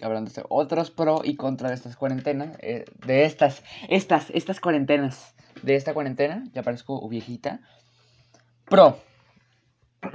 hablando 0.01 0.30
de 0.32 0.43
otros 0.49 0.91
pro 0.91 1.21
y 1.23 1.38
contra 1.38 1.69
de 1.69 1.75
estas 1.75 1.95
cuarentenas, 1.95 2.58
eh, 2.60 2.84
de 3.06 3.23
estas, 3.23 3.63
estas, 3.88 4.30
estas 4.32 4.60
cuarentenas, 4.60 5.34
de 5.63 5.75
esta 5.75 5.93
cuarentena, 5.93 6.43
ya 6.51 6.62
parezco 6.62 7.08
viejita. 7.08 7.62
Pro, 8.65 8.99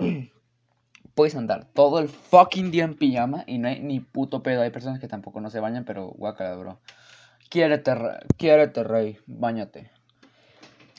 puedes 1.15 1.35
andar 1.35 1.65
todo 1.73 2.01
el 2.01 2.11
fucking 2.11 2.71
día 2.71 2.85
en 2.85 2.97
pijama 2.97 3.45
y 3.47 3.57
no 3.57 3.69
hay 3.69 3.81
ni 3.81 4.01
puto 4.01 4.43
pedo. 4.43 4.61
Hay 4.61 4.69
personas 4.69 5.01
que 5.01 5.09
tampoco 5.09 5.41
no 5.41 5.49
se 5.49 5.61
bañan, 5.61 5.87
pero 5.87 6.09
guacala, 6.09 6.55
bro. 6.57 6.79
Quiérete, 7.49 7.95
quiérete, 8.37 8.85
rey, 8.85 9.17
bañate. 9.27 9.91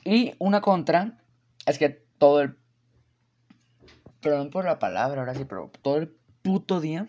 Y 0.03 0.33
una 0.39 0.61
contra 0.61 1.19
es 1.67 1.77
que 1.77 1.89
todo 2.17 2.41
el. 2.41 2.57
Perdón 4.19 4.49
por 4.49 4.65
la 4.65 4.79
palabra, 4.79 5.21
ahora 5.21 5.35
sí, 5.35 5.45
pero 5.45 5.69
todo 5.83 5.97
el 5.97 6.17
puto 6.41 6.81
día 6.81 7.07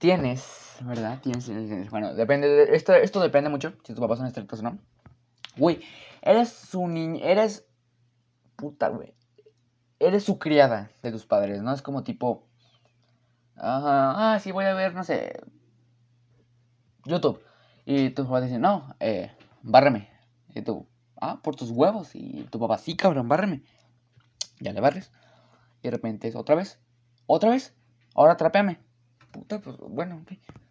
tienes, 0.00 0.78
¿verdad? 0.80 1.20
Tienes, 1.20 1.90
bueno, 1.90 2.14
depende, 2.14 2.48
de, 2.48 2.74
esto, 2.74 2.94
esto 2.94 3.20
depende 3.20 3.50
mucho, 3.50 3.74
si 3.84 3.92
tus 3.92 4.00
papás 4.00 4.18
son 4.18 4.26
estrictos 4.26 4.60
o 4.60 4.62
no. 4.62 4.78
Güey, 5.56 5.80
eres 6.22 6.48
su 6.48 6.88
niña, 6.88 7.20
eres, 7.22 7.66
puta, 8.56 8.88
güey, 8.88 9.12
eres 9.98 10.24
su 10.24 10.38
criada 10.38 10.90
de 11.02 11.12
tus 11.12 11.26
padres, 11.26 11.62
¿no? 11.62 11.72
Es 11.74 11.82
como 11.82 12.02
tipo, 12.02 12.46
ajá, 13.56 14.32
ah, 14.34 14.40
sí, 14.40 14.52
voy 14.52 14.64
a 14.64 14.74
ver, 14.74 14.94
no 14.94 15.04
sé, 15.04 15.38
YouTube. 17.04 17.44
Y 17.84 18.10
tus 18.10 18.26
papás 18.26 18.44
dicen, 18.44 18.62
no, 18.62 18.94
eh, 19.00 19.30
bárreme. 19.62 20.08
Y 20.54 20.62
tú, 20.62 20.88
ah, 21.20 21.40
por 21.42 21.56
tus 21.56 21.70
huevos. 21.70 22.14
Y 22.14 22.44
tu 22.50 22.58
papá, 22.58 22.78
sí, 22.78 22.96
cabrón, 22.96 23.28
bárreme. 23.28 23.62
Ya 24.60 24.72
le 24.72 24.80
barres. 24.80 25.10
Y 25.82 25.88
de 25.88 25.90
repente 25.90 26.28
es 26.28 26.36
otra 26.36 26.54
vez, 26.54 26.78
otra 27.26 27.50
vez, 27.50 27.74
ahora 28.14 28.36
trapeame 28.36 28.78
puta, 29.30 29.60
pues 29.60 29.76
bueno, 29.78 30.24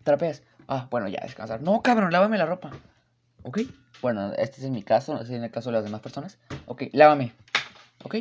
trapeas. 0.04 0.44
Ah, 0.68 0.88
bueno, 0.92 1.08
ya, 1.08 1.20
descansar. 1.22 1.62
No, 1.62 1.82
cabrón, 1.82 2.12
lávame 2.12 2.38
la 2.38 2.46
ropa. 2.46 2.72
¿Ok? 3.44 3.60
Bueno, 4.02 4.34
este 4.34 4.62
es 4.64 4.70
mi 4.70 4.84
caso, 4.84 5.14
no 5.14 5.26
sé 5.26 5.36
en 5.36 5.44
el 5.44 5.52
caso 5.52 5.70
de 5.70 5.76
las 5.76 5.84
demás 5.84 6.02
personas. 6.02 6.38
Ok, 6.66 6.84
lávame. 6.92 7.34
¿Ok? 8.04 8.16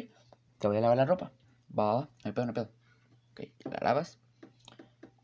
Te 0.59 0.67
voy 0.67 0.77
a 0.77 0.81
lavar 0.81 0.97
la 0.97 1.05
ropa. 1.05 1.31
Va, 1.77 1.95
va, 1.95 2.09
no 2.25 2.35
pedo, 2.35 2.47
no 2.47 2.55
pedo. 2.55 2.71
Ok, 3.33 3.49
la 3.65 3.79
lavas. 3.81 4.19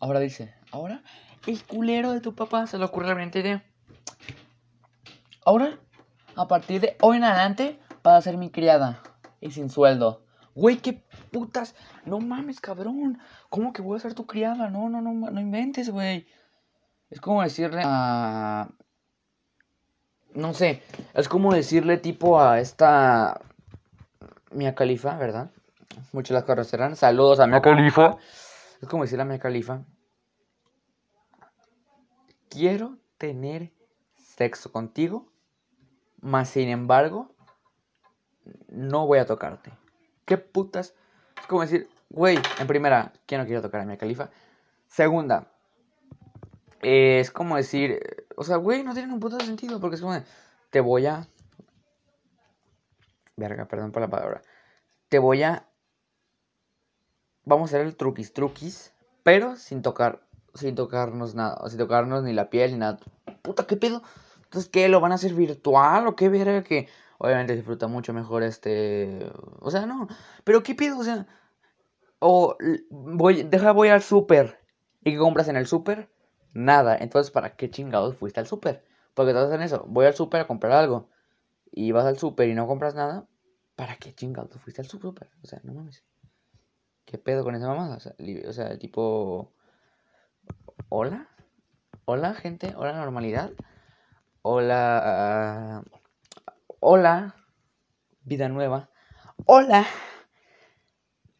Ahora 0.00 0.20
dice, 0.20 0.54
ahora 0.70 1.02
el 1.46 1.62
culero 1.64 2.12
de 2.12 2.20
tu 2.20 2.34
papá 2.34 2.66
se 2.66 2.78
le 2.78 2.84
ocurre 2.84 3.08
la 3.08 3.14
brillante. 3.14 3.62
Ahora, 5.44 5.78
a 6.36 6.48
partir 6.48 6.80
de 6.80 6.96
hoy 7.00 7.18
en 7.18 7.24
adelante, 7.24 7.78
vas 8.02 8.18
a 8.18 8.22
ser 8.22 8.36
mi 8.36 8.50
criada. 8.50 9.02
Y 9.40 9.50
sin 9.50 9.70
sueldo. 9.70 10.23
Güey, 10.54 10.76
qué 10.78 11.04
putas. 11.32 11.74
No 12.04 12.20
mames, 12.20 12.60
cabrón. 12.60 13.18
¿Cómo 13.48 13.72
que 13.72 13.82
voy 13.82 13.96
a 13.96 14.00
ser 14.00 14.14
tu 14.14 14.26
criada? 14.26 14.70
No, 14.70 14.88
no, 14.88 15.00
no, 15.00 15.12
no 15.12 15.40
inventes, 15.40 15.90
güey. 15.90 16.26
Es 17.10 17.20
como 17.20 17.42
decirle 17.42 17.82
a... 17.84 18.68
No 20.34 20.52
sé, 20.52 20.82
es 21.14 21.28
como 21.28 21.52
decirle 21.54 21.96
tipo 21.96 22.40
a 22.40 22.60
esta... 22.60 23.40
Mia 24.50 24.74
Califa, 24.74 25.16
¿verdad? 25.16 25.50
Muchos 26.12 26.34
las 26.34 26.44
conocerán. 26.44 26.96
Saludos 26.96 27.40
a 27.40 27.46
Mia 27.46 27.60
Califa. 27.60 28.16
Es 28.80 28.88
como 28.88 29.02
decirle 29.02 29.22
a 29.22 29.26
Mia 29.26 29.38
Califa. 29.38 29.84
Quiero 32.48 32.98
tener 33.18 33.72
sexo 34.16 34.70
contigo, 34.70 35.32
mas 36.20 36.50
sin 36.50 36.68
embargo, 36.68 37.34
no 38.68 39.06
voy 39.06 39.18
a 39.18 39.26
tocarte. 39.26 39.72
¿Qué 40.24 40.38
putas? 40.38 40.94
Es 41.40 41.46
como 41.46 41.62
decir, 41.62 41.88
güey, 42.08 42.38
en 42.58 42.66
primera, 42.66 43.12
¿quién 43.26 43.40
no 43.40 43.46
quiere 43.46 43.62
tocar 43.62 43.80
a 43.80 43.84
Mia 43.84 43.98
Califa? 43.98 44.30
Segunda, 44.88 45.50
es 46.80 47.30
como 47.30 47.56
decir, 47.56 48.26
o 48.36 48.44
sea, 48.44 48.56
güey, 48.56 48.82
no 48.82 48.94
tiene 48.94 49.12
un 49.12 49.20
puto 49.20 49.40
sentido, 49.40 49.80
porque 49.80 49.96
es 49.96 50.02
como, 50.02 50.14
te 50.70 50.80
voy 50.80 51.06
a... 51.06 51.26
Verga, 53.36 53.66
perdón 53.66 53.90
por 53.90 54.02
la 54.02 54.08
palabra. 54.08 54.42
Te 55.08 55.18
voy 55.18 55.42
a... 55.42 55.66
Vamos 57.44 57.72
a 57.72 57.76
hacer 57.76 57.86
el 57.86 57.96
truquis 57.96 58.32
truquis, 58.32 58.92
pero 59.22 59.56
sin 59.56 59.82
tocar, 59.82 60.20
sin 60.54 60.74
tocarnos 60.74 61.34
nada, 61.34 61.68
sin 61.68 61.78
tocarnos 61.78 62.22
ni 62.22 62.32
la 62.32 62.48
piel 62.48 62.72
ni 62.72 62.78
nada. 62.78 62.98
Puta, 63.42 63.66
¿qué 63.66 63.76
pedo? 63.76 64.02
Entonces, 64.44 64.70
¿qué? 64.70 64.88
¿Lo 64.88 65.00
van 65.00 65.12
a 65.12 65.16
hacer 65.16 65.34
virtual 65.34 66.06
o 66.06 66.16
qué 66.16 66.28
verga? 66.28 66.62
Que 66.62 66.88
obviamente 67.18 67.54
disfruta 67.54 67.86
mucho 67.86 68.12
mejor 68.12 68.42
este... 68.42 69.30
O 69.60 69.70
sea, 69.70 69.86
no. 69.86 70.08
Pero 70.44 70.62
¿qué 70.62 70.74
pedo? 70.74 70.98
O 70.98 71.04
sea... 71.04 71.26
O 72.18 72.56
voy, 72.90 73.42
deja, 73.42 73.72
voy 73.72 73.88
al 73.88 74.02
súper. 74.02 74.58
¿Y 75.02 75.12
qué 75.12 75.18
compras 75.18 75.48
en 75.48 75.56
el 75.56 75.66
súper? 75.66 76.10
Nada. 76.54 76.96
Entonces, 76.96 77.30
¿para 77.30 77.56
qué 77.56 77.70
chingados 77.70 78.16
fuiste 78.16 78.40
al 78.40 78.46
súper? 78.46 78.84
Porque 79.12 79.32
te 79.32 79.38
hacen 79.38 79.60
eso. 79.60 79.84
Voy 79.88 80.06
al 80.06 80.14
súper 80.14 80.40
a 80.40 80.46
comprar 80.46 80.72
algo. 80.72 81.10
Y 81.70 81.92
vas 81.92 82.06
al 82.06 82.18
súper 82.18 82.48
y 82.48 82.54
no 82.54 82.66
compras 82.66 82.94
nada. 82.94 83.26
¿Para 83.76 83.96
qué 83.96 84.14
chingados 84.14 84.58
fuiste 84.60 84.80
al 84.80 84.88
súper? 84.88 85.30
O 85.42 85.46
sea, 85.46 85.60
no 85.64 85.74
mames. 85.74 86.04
¿Qué 87.04 87.18
pedo 87.18 87.44
con 87.44 87.54
esa 87.54 87.68
mamada? 87.68 87.98
O 88.48 88.52
sea, 88.52 88.78
tipo... 88.78 89.52
¿Hola? 90.88 91.28
¿Hola, 92.06 92.34
gente? 92.34 92.74
¿Hola, 92.76 92.92
normalidad? 92.92 93.52
Hola... 94.42 95.82
hola. 96.86 97.34
Vida 98.24 98.50
nueva. 98.50 98.90
Hola. 99.46 99.86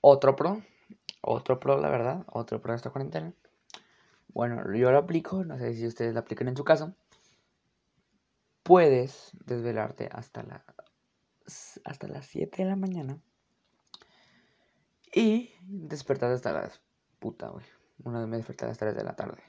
Otro 0.00 0.36
pro. 0.36 0.62
Otro 1.20 1.60
pro, 1.60 1.78
la 1.78 1.90
verdad. 1.90 2.24
Otro 2.32 2.62
pro 2.62 2.72
de 2.72 2.76
esta 2.76 2.88
cuarentena. 2.88 3.34
Bueno, 4.28 4.64
yo 4.74 4.90
lo 4.90 4.96
aplico, 4.96 5.44
no 5.44 5.58
sé 5.58 5.74
si 5.74 5.86
ustedes 5.86 6.14
lo 6.14 6.20
aplican 6.20 6.48
en 6.48 6.56
su 6.56 6.64
caso. 6.64 6.94
Puedes 8.62 9.32
desvelarte 9.44 10.08
hasta, 10.10 10.42
la, 10.44 10.64
hasta 11.84 12.08
las 12.08 12.24
7 12.24 12.62
de 12.62 12.68
la 12.70 12.76
mañana 12.76 13.20
y 15.14 15.52
despertar 15.60 16.32
hasta 16.32 16.54
las 16.54 16.80
puta, 17.18 17.48
güey. 17.48 17.66
Una 18.02 18.20
vez 18.20 18.28
me 18.28 18.38
desperté 18.38 18.64
a 18.64 18.68
las 18.68 18.78
3 18.78 18.96
de 18.96 19.04
la 19.04 19.14
tarde. 19.14 19.42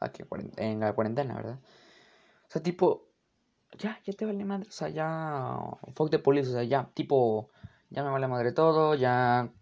Aquí 0.00 0.22
en 0.56 0.80
la 0.80 0.94
cuarentena, 0.94 1.34
¿verdad? 1.34 1.60
O 2.46 2.50
sea, 2.50 2.62
tipo, 2.62 3.07
ya, 3.78 4.00
ya 4.04 4.12
te 4.12 4.24
vale 4.24 4.44
madre. 4.44 4.68
O 4.68 4.72
sea, 4.72 4.88
ya, 4.88 5.58
fuck 5.94 6.10
de 6.10 6.18
police, 6.18 6.50
o 6.50 6.52
sea, 6.52 6.64
ya, 6.64 6.90
tipo, 6.94 7.50
ya 7.90 8.02
me 8.02 8.10
vale 8.10 8.28
madre 8.28 8.52
todo, 8.52 8.94
ya 8.94 9.52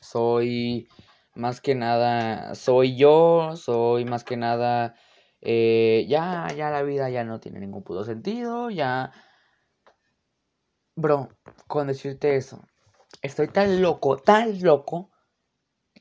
soy 0.00 0.88
más 1.34 1.60
que 1.60 1.74
nada 1.74 2.54
soy 2.56 2.96
yo, 2.96 3.54
soy 3.56 4.04
más 4.04 4.24
que 4.24 4.36
nada, 4.36 4.96
eh, 5.40 6.04
ya, 6.08 6.48
ya 6.56 6.70
la 6.70 6.82
vida 6.82 7.08
ya 7.10 7.24
no 7.24 7.40
tiene 7.40 7.60
ningún 7.60 7.84
puto 7.84 8.04
sentido, 8.04 8.70
ya... 8.70 9.12
Bro, 10.96 11.28
con 11.68 11.86
decirte 11.86 12.36
eso, 12.36 12.60
estoy 13.22 13.46
tan 13.46 13.80
loco, 13.80 14.16
tan 14.16 14.60
loco, 14.62 15.10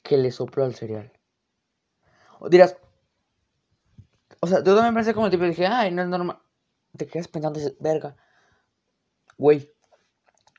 que 0.01 0.17
le 0.17 0.31
soplo 0.31 0.63
al 0.63 0.73
cereal. 0.73 1.11
Dirás, 2.49 2.77
o 4.39 4.47
sea, 4.47 4.63
tú 4.63 4.73
también 4.73 4.95
pensé 4.95 5.13
como 5.13 5.27
el 5.27 5.31
tipo 5.31 5.43
dije, 5.43 5.67
ay, 5.67 5.91
no 5.91 6.01
es 6.01 6.07
normal. 6.07 6.39
Te 6.97 7.07
quedas 7.07 7.27
pensando, 7.27 7.59
dices, 7.59 7.75
verga, 7.79 8.17
güey, 9.37 9.71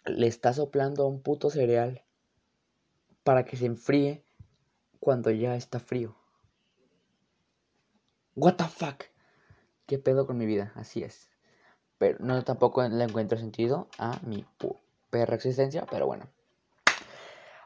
le 0.04 0.26
está 0.26 0.52
soplando 0.52 1.04
a 1.04 1.08
un 1.08 1.22
puto 1.22 1.50
cereal 1.50 2.02
para 3.24 3.44
que 3.44 3.56
se 3.56 3.66
enfríe 3.66 4.24
cuando 5.00 5.30
ya 5.30 5.56
está 5.56 5.80
frío. 5.80 6.16
What 8.34 8.54
the 8.54 8.64
fuck? 8.64 9.04
¿Qué 9.86 9.98
pedo 9.98 10.26
con 10.26 10.38
mi 10.38 10.46
vida? 10.46 10.72
Así 10.76 11.02
es. 11.02 11.28
Pero 11.98 12.18
no 12.20 12.42
tampoco 12.44 12.86
le 12.86 13.04
encuentro 13.04 13.36
sentido 13.38 13.88
a 13.98 14.18
mi 14.24 14.46
perra 15.10 15.34
existencia, 15.34 15.86
pero 15.90 16.06
bueno. 16.06 16.28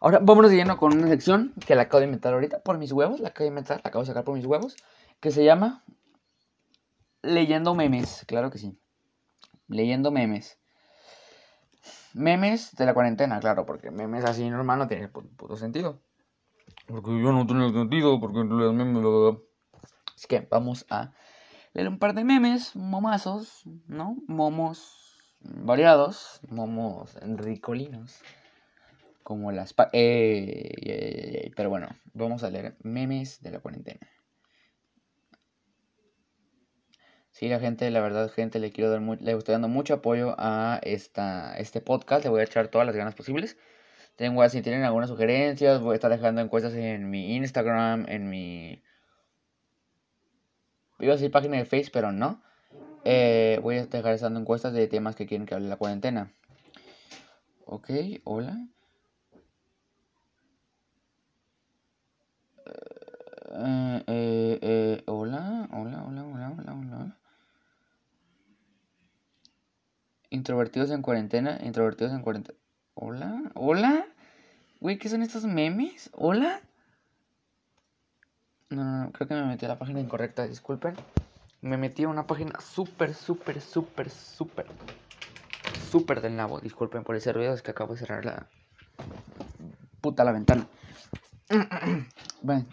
Ahora 0.00 0.18
vámonos 0.20 0.50
de 0.50 0.56
lleno 0.56 0.78
con 0.78 0.96
una 0.96 1.08
sección 1.08 1.54
que 1.66 1.74
la 1.74 1.82
acabo 1.82 2.00
de 2.00 2.06
inventar 2.06 2.32
ahorita 2.32 2.61
por 2.61 2.78
mis 2.78 2.90
huevos, 2.90 3.20
la 3.20 3.28
acabo 3.28 3.44
de 3.44 3.48
inventar, 3.48 3.80
la 3.85 3.88
acabo 3.88 4.02
de 4.02 4.08
sacar 4.08 4.24
por 4.24 4.35
mis 4.35 4.46
huevos, 4.46 4.76
que 5.20 5.30
se 5.30 5.44
llama 5.44 5.85
Leyendo 7.22 7.74
memes, 7.74 8.24
claro 8.26 8.50
que 8.50 8.58
sí. 8.58 8.76
Leyendo 9.68 10.11
memes. 10.11 10.58
Memes 12.14 12.74
de 12.76 12.85
la 12.85 12.94
cuarentena, 12.94 13.40
claro, 13.40 13.64
porque 13.64 13.90
memes 13.90 14.24
así 14.24 14.48
normal 14.50 14.80
no 14.80 14.88
tiene 14.88 15.08
puto 15.08 15.56
sentido. 15.56 16.00
Porque 16.87 17.11
yo 17.11 17.32
no 17.32 17.46
tiene 17.46 17.72
sentido, 17.72 18.20
porque 18.20 18.40
los 18.40 18.74
memes. 18.74 19.38
Así 20.14 20.26
que 20.28 20.46
vamos 20.50 20.85
a 20.90 21.12
leer 21.72 21.88
un 21.88 21.98
par 21.98 22.14
de 22.14 22.24
memes, 22.24 22.76
momazos, 22.76 23.62
¿no? 23.87 24.16
Momos 24.26 25.02
variados, 25.40 26.40
momos 26.48 27.14
ricolinos. 27.22 28.20
Como 29.22 29.52
las... 29.52 29.74
Eh, 29.92 31.52
pero 31.56 31.70
bueno, 31.70 31.88
vamos 32.12 32.42
a 32.42 32.50
leer 32.50 32.76
memes 32.82 33.40
de 33.40 33.52
la 33.52 33.61
cuarentena. 33.61 34.12
Sí, 37.42 37.48
la 37.48 37.59
gente, 37.59 37.90
la 37.90 38.00
verdad, 38.00 38.31
gente, 38.31 38.61
le 38.61 38.70
quiero 38.70 38.88
dar 38.88 39.00
le 39.00 39.33
estoy 39.33 39.55
dando 39.55 39.66
mucho 39.66 39.94
apoyo 39.94 40.37
a 40.38 40.78
esta, 40.85 41.57
este 41.59 41.81
podcast. 41.81 42.22
Le 42.22 42.31
voy 42.31 42.40
a 42.40 42.44
echar 42.44 42.68
todas 42.68 42.87
las 42.87 42.94
ganas 42.94 43.16
posibles. 43.16 43.57
Tengo, 44.14 44.48
si 44.48 44.62
tienen 44.62 44.85
algunas 44.85 45.11
sugerencias, 45.11 45.81
voy 45.81 45.94
a 45.94 45.96
estar 45.96 46.12
dejando 46.12 46.40
encuestas 46.40 46.72
en 46.74 47.11
mi 47.11 47.35
Instagram, 47.35 48.07
en 48.09 48.31
mi... 48.31 48.81
Iba 51.00 51.14
a 51.14 51.31
página 51.33 51.57
de 51.57 51.64
Facebook, 51.64 51.90
pero 51.92 52.12
no. 52.12 52.40
Eh, 53.05 53.59
voy 53.61 53.78
a 53.78 53.87
dejar 53.87 54.20
dando 54.20 54.38
encuestas 54.38 54.72
de 54.72 54.87
temas 54.87 55.16
que 55.16 55.26
quieren 55.26 55.44
que 55.44 55.57
hable 55.57 55.68
la 55.68 55.76
cuarentena. 55.76 56.33
Ok, 57.66 57.90
hola. 58.22 58.68
Eh, 63.50 64.05
eh, 64.07 64.59
eh, 64.62 65.02
hola, 65.07 65.68
hola, 65.72 66.05
hola, 66.05 66.24
hola, 66.24 66.55
hola, 66.57 66.72
hola. 66.72 67.21
Introvertidos 70.33 70.90
en 70.90 71.03
cuarentena, 71.03 71.59
introvertidos 71.62 72.14
en 72.14 72.23
cuarentena. 72.23 72.59
Hola, 72.95 73.53
hola. 73.55 74.07
Güey, 74.81 74.97
¿qué 74.97 75.11
son 75.11 75.21
estos 75.21 75.45
memes? 75.45 76.09
¿Hola? 76.14 76.62
No, 78.71 78.83
no, 78.83 79.05
no, 79.05 79.12
creo 79.12 79.29
que 79.29 79.35
me 79.35 79.45
metí 79.45 79.66
a 79.66 79.68
la 79.68 79.79
página 79.79 80.01
incorrecta, 80.01 80.49
disculpen. 80.49 80.95
Me 81.61 81.77
metí 81.77 82.05
a 82.05 82.09
una 82.09 82.27
página 82.27 82.59
súper, 82.61 83.12
súper, 83.12 83.61
súper, 83.61 84.09
súper, 84.09 84.66
súper 85.90 86.23
del 86.23 86.35
nabo. 86.35 86.61
Disculpen 86.61 87.05
por 87.05 87.14
ese 87.14 87.35
ruido, 87.35 87.53
es 87.53 87.61
que 87.61 87.73
acabo 87.73 87.92
de 87.92 87.99
cerrar 87.99 88.25
la 88.25 88.49
puta 90.01 90.25
la 90.25 90.33
ventana. 90.33 90.66
bueno, 92.40 92.64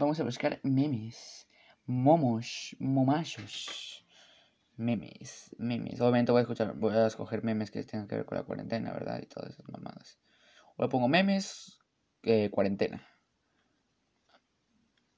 vamos 0.00 0.18
a 0.18 0.24
buscar 0.24 0.58
memes. 0.64 1.46
Momos, 1.86 2.74
momachos. 2.80 4.01
Memes, 4.82 5.54
memes. 5.58 6.00
Obviamente 6.00 6.32
voy 6.32 6.40
a 6.40 6.42
escuchar, 6.42 6.74
voy 6.74 6.92
a 6.92 7.06
escoger 7.06 7.44
memes 7.44 7.70
que 7.70 7.84
tengan 7.84 8.08
que 8.08 8.16
ver 8.16 8.24
con 8.24 8.36
la 8.36 8.42
cuarentena, 8.42 8.92
¿verdad? 8.92 9.20
Y 9.22 9.26
todas 9.26 9.50
esas 9.50 9.68
mamadas. 9.68 10.18
O 10.76 10.82
le 10.82 10.88
pongo 10.88 11.06
memes, 11.06 11.78
eh, 12.24 12.50
cuarentena. 12.50 13.06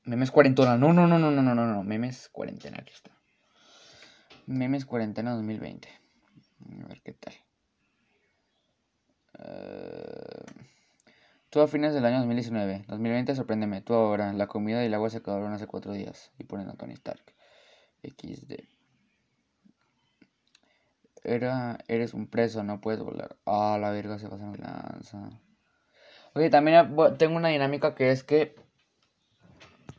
Memes 0.04 0.30
cuarentena. 0.30 0.76
No, 0.76 0.92
no, 0.92 1.06
no, 1.06 1.18
no, 1.18 1.30
no, 1.30 1.40
no, 1.40 1.54
no, 1.54 1.66
no. 1.66 1.82
Memes 1.82 2.28
cuarentena. 2.28 2.76
Aquí 2.78 2.92
está. 2.92 3.18
Memes 4.44 4.84
cuarentena 4.84 5.32
2020. 5.32 5.88
A 5.88 6.88
ver 6.88 7.00
qué 7.00 7.14
tal. 7.14 7.34
Uh, 9.38 10.44
tú 11.48 11.62
a 11.62 11.68
fines 11.68 11.94
del 11.94 12.04
año 12.04 12.18
2019. 12.18 12.84
2020, 12.86 13.34
sorpréndeme. 13.34 13.80
Tú 13.80 13.94
ahora. 13.94 14.30
La 14.34 14.46
comida 14.46 14.82
y 14.82 14.86
el 14.88 14.94
agua 14.94 15.08
se 15.08 15.18
acabaron 15.18 15.54
hace 15.54 15.66
cuatro 15.66 15.94
días. 15.94 16.32
Y 16.38 16.44
ponen 16.44 16.68
a 16.68 16.74
Tony 16.74 16.92
Stark. 16.92 17.34
XD. 18.02 18.83
Era, 21.24 21.78
eres 21.88 22.12
un 22.12 22.26
preso, 22.26 22.62
no 22.62 22.82
puedes 22.82 23.00
volar. 23.00 23.36
Ah, 23.46 23.78
la 23.80 23.90
verga 23.90 24.18
se 24.18 24.28
pasa 24.28 24.44
en 24.44 24.60
lanza. 24.60 25.30
Ok, 26.34 26.50
también 26.50 26.94
tengo 27.16 27.36
una 27.36 27.48
dinámica 27.48 27.94
que 27.94 28.10
es 28.10 28.22
que 28.22 28.54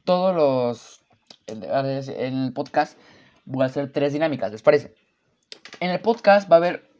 todos 0.04 0.36
los. 0.36 1.04
En 1.48 2.44
el 2.44 2.54
podcast 2.54 2.98
voy 3.46 3.64
a 3.64 3.66
hacer 3.66 3.92
tres 3.92 4.14
dinámicas, 4.14 4.52
¿les 4.52 4.62
parece? 4.62 4.94
En 5.80 5.90
el 5.90 6.00
podcast 6.00 6.50
va 6.50 6.58
a 6.58 6.60
haber 6.60 6.92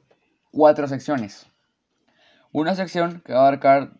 cuatro 0.52 0.88
secciones. 0.88 1.46
Una 2.52 2.74
sección 2.74 3.22
que 3.24 3.34
va 3.34 3.40
a 3.40 3.48
abarcar. 3.48 3.92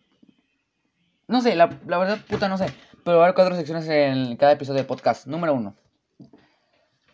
No 1.28 1.40
sé, 1.40 1.54
la, 1.54 1.78
la 1.86 1.98
verdad, 1.98 2.18
puta, 2.28 2.48
no 2.48 2.58
sé. 2.58 2.66
Pero 3.04 3.18
va 3.18 3.24
a 3.24 3.26
haber 3.26 3.36
cuatro 3.36 3.54
secciones 3.54 3.88
en 3.88 4.36
cada 4.36 4.52
episodio 4.52 4.80
de 4.80 4.88
podcast. 4.88 5.28
Número 5.28 5.54
uno. 5.54 5.76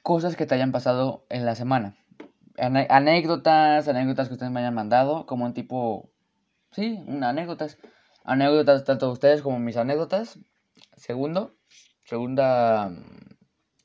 Cosas 0.03 0.35
que 0.35 0.47
te 0.47 0.55
hayan 0.55 0.73
pasado 0.73 1.27
en 1.29 1.45
la 1.45 1.55
semana 1.55 2.02
anécdotas, 2.59 3.89
anécdotas 3.89 4.29
que 4.29 4.35
ustedes 4.35 4.53
me 4.53 4.61
hayan 4.61 4.75
mandado, 4.75 5.27
como 5.27 5.45
un 5.45 5.55
tipo, 5.55 6.11
sí, 6.73 6.99
anécdotas, 7.23 7.79
anécdotas 8.25 8.85
tanto 8.85 9.07
de 9.07 9.13
ustedes 9.13 9.43
como 9.43 9.59
mis 9.59 9.77
anécdotas. 9.77 10.39
Segundo, 10.97 11.55
segunda 12.05 12.93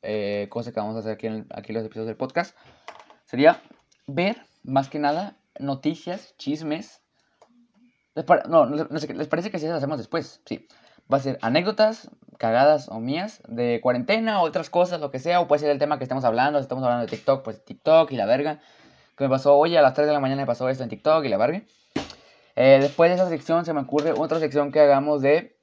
eh, 0.01 0.47
cosa 0.49 0.71
que 0.71 0.79
vamos 0.79 0.95
a 0.95 0.99
hacer 0.99 1.13
aquí 1.13 1.27
en 1.27 1.47
aquí 1.53 1.73
los 1.73 1.83
episodios 1.83 2.07
del 2.07 2.17
podcast 2.17 2.55
sería 3.25 3.61
ver, 4.07 4.37
más 4.63 4.89
que 4.89 4.99
nada, 4.99 5.37
noticias, 5.59 6.35
chismes. 6.37 7.01
no, 8.47 8.65
no 8.65 8.99
sé, 8.99 9.13
¿les 9.13 9.27
parece 9.27 9.51
que 9.51 9.59
si 9.59 9.67
las 9.67 9.77
hacemos 9.77 9.97
después? 9.97 10.41
Sí. 10.45 10.67
Va 11.11 11.17
a 11.17 11.21
ser 11.21 11.39
anécdotas, 11.41 12.09
cagadas 12.37 12.89
o 12.89 12.99
mías 12.99 13.41
de 13.47 13.79
cuarentena 13.81 14.41
o 14.41 14.45
otras 14.45 14.69
cosas, 14.69 14.99
lo 14.99 15.11
que 15.11 15.19
sea, 15.19 15.39
o 15.39 15.47
puede 15.47 15.61
ser 15.61 15.69
el 15.69 15.79
tema 15.79 15.97
que 15.97 16.03
estemos 16.03 16.23
hablando, 16.23 16.59
si 16.59 16.63
estamos 16.63 16.83
hablando 16.83 17.05
de 17.05 17.11
TikTok, 17.11 17.43
pues 17.43 17.63
TikTok 17.63 18.11
y 18.11 18.15
la 18.15 18.25
verga. 18.25 18.59
Que 19.17 19.23
me 19.23 19.29
pasó 19.29 19.55
hoy 19.55 19.75
a 19.75 19.81
las 19.81 19.93
3 19.93 20.07
de 20.07 20.13
la 20.13 20.19
mañana 20.19 20.41
me 20.41 20.45
pasó 20.45 20.69
esto 20.69 20.83
en 20.83 20.89
TikTok 20.89 21.25
y 21.25 21.29
la 21.29 21.37
verga. 21.37 21.63
Eh, 22.55 22.79
después 22.81 23.09
de 23.09 23.15
esa 23.15 23.29
sección 23.29 23.65
se 23.65 23.73
me 23.73 23.81
ocurre 23.81 24.13
otra 24.13 24.39
sección 24.39 24.71
que 24.71 24.79
hagamos 24.79 25.21
de, 25.21 25.57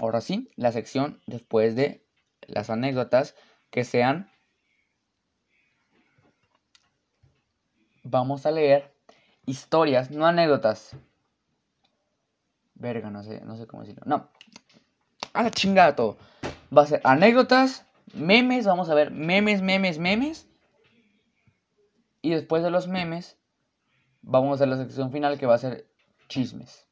ahora 0.00 0.20
sí, 0.20 0.50
la 0.56 0.72
sección 0.72 1.20
después 1.26 1.76
de 1.76 2.04
las 2.46 2.70
anécdotas 2.70 3.34
que 3.70 3.84
sean, 3.84 4.30
vamos 8.02 8.46
a 8.46 8.50
leer 8.50 8.92
historias, 9.46 10.10
no 10.10 10.26
anécdotas. 10.26 10.96
Verga, 12.74 13.10
no 13.10 13.22
sé, 13.22 13.40
no 13.44 13.56
sé 13.56 13.66
cómo 13.66 13.82
decirlo. 13.82 14.02
No, 14.06 14.30
a 15.32 15.42
la 15.42 15.50
chingada 15.50 15.96
todo. 15.96 16.16
Va 16.76 16.82
a 16.82 16.86
ser 16.86 17.00
anécdotas, 17.04 17.84
memes, 18.12 18.66
vamos 18.66 18.88
a 18.90 18.94
ver 18.94 19.10
memes, 19.10 19.62
memes, 19.62 19.98
memes. 19.98 20.46
Y 22.22 22.30
después 22.30 22.62
de 22.62 22.70
los 22.70 22.86
memes, 22.86 23.36
vamos 24.22 24.50
a 24.50 24.54
hacer 24.54 24.68
la 24.68 24.76
sección 24.76 25.10
final 25.10 25.38
que 25.38 25.46
va 25.46 25.54
a 25.54 25.58
ser 25.58 25.86
chismes. 26.28 26.86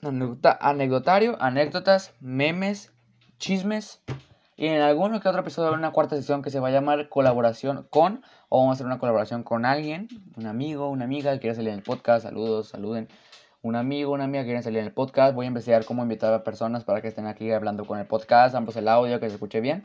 anecdotario, 0.00 1.36
anécdotas, 1.40 2.12
memes, 2.20 2.92
chismes. 3.38 4.00
Y 4.56 4.66
en 4.66 4.80
alguno 4.80 5.20
que 5.20 5.28
otro 5.28 5.40
episodio 5.40 5.68
habrá 5.68 5.78
una 5.78 5.92
cuarta 5.92 6.16
sección 6.16 6.42
que 6.42 6.50
se 6.50 6.60
va 6.60 6.68
a 6.68 6.72
llamar 6.72 7.08
colaboración 7.08 7.86
con, 7.90 8.22
o 8.48 8.58
vamos 8.58 8.72
a 8.72 8.74
hacer 8.74 8.86
una 8.86 8.98
colaboración 8.98 9.42
con 9.42 9.64
alguien, 9.64 10.08
un 10.36 10.46
amigo, 10.46 10.88
una 10.88 11.04
amiga 11.04 11.32
que 11.32 11.40
quiera 11.40 11.54
salir 11.54 11.70
en 11.70 11.76
el 11.76 11.82
podcast. 11.82 12.24
Saludos, 12.24 12.68
saluden 12.68 13.08
un 13.62 13.76
amigo, 13.76 14.12
una 14.12 14.24
amiga 14.24 14.44
quieren 14.44 14.62
salir 14.62 14.80
en 14.80 14.86
el 14.86 14.92
podcast. 14.92 15.34
Voy 15.34 15.46
a 15.46 15.48
investigar 15.48 15.84
cómo 15.84 16.02
invitar 16.02 16.34
a 16.34 16.42
personas 16.42 16.84
para 16.84 17.00
que 17.00 17.08
estén 17.08 17.26
aquí 17.26 17.50
hablando 17.52 17.86
con 17.86 17.98
el 17.98 18.06
podcast, 18.06 18.54
ambos 18.54 18.76
el 18.76 18.88
audio, 18.88 19.20
que 19.20 19.28
se 19.28 19.34
escuche 19.36 19.60
bien. 19.60 19.82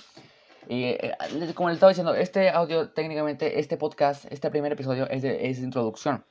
Y 0.68 0.84
eh, 0.84 1.16
como 1.54 1.70
les 1.70 1.76
estaba 1.78 1.92
diciendo, 1.92 2.16
este 2.16 2.50
audio, 2.50 2.90
técnicamente, 2.90 3.60
este 3.60 3.78
podcast, 3.78 4.26
este 4.32 4.50
primer 4.50 4.72
episodio 4.74 5.08
es 5.10 5.22
de, 5.22 5.50
es 5.50 5.60
introducción. 5.60 6.26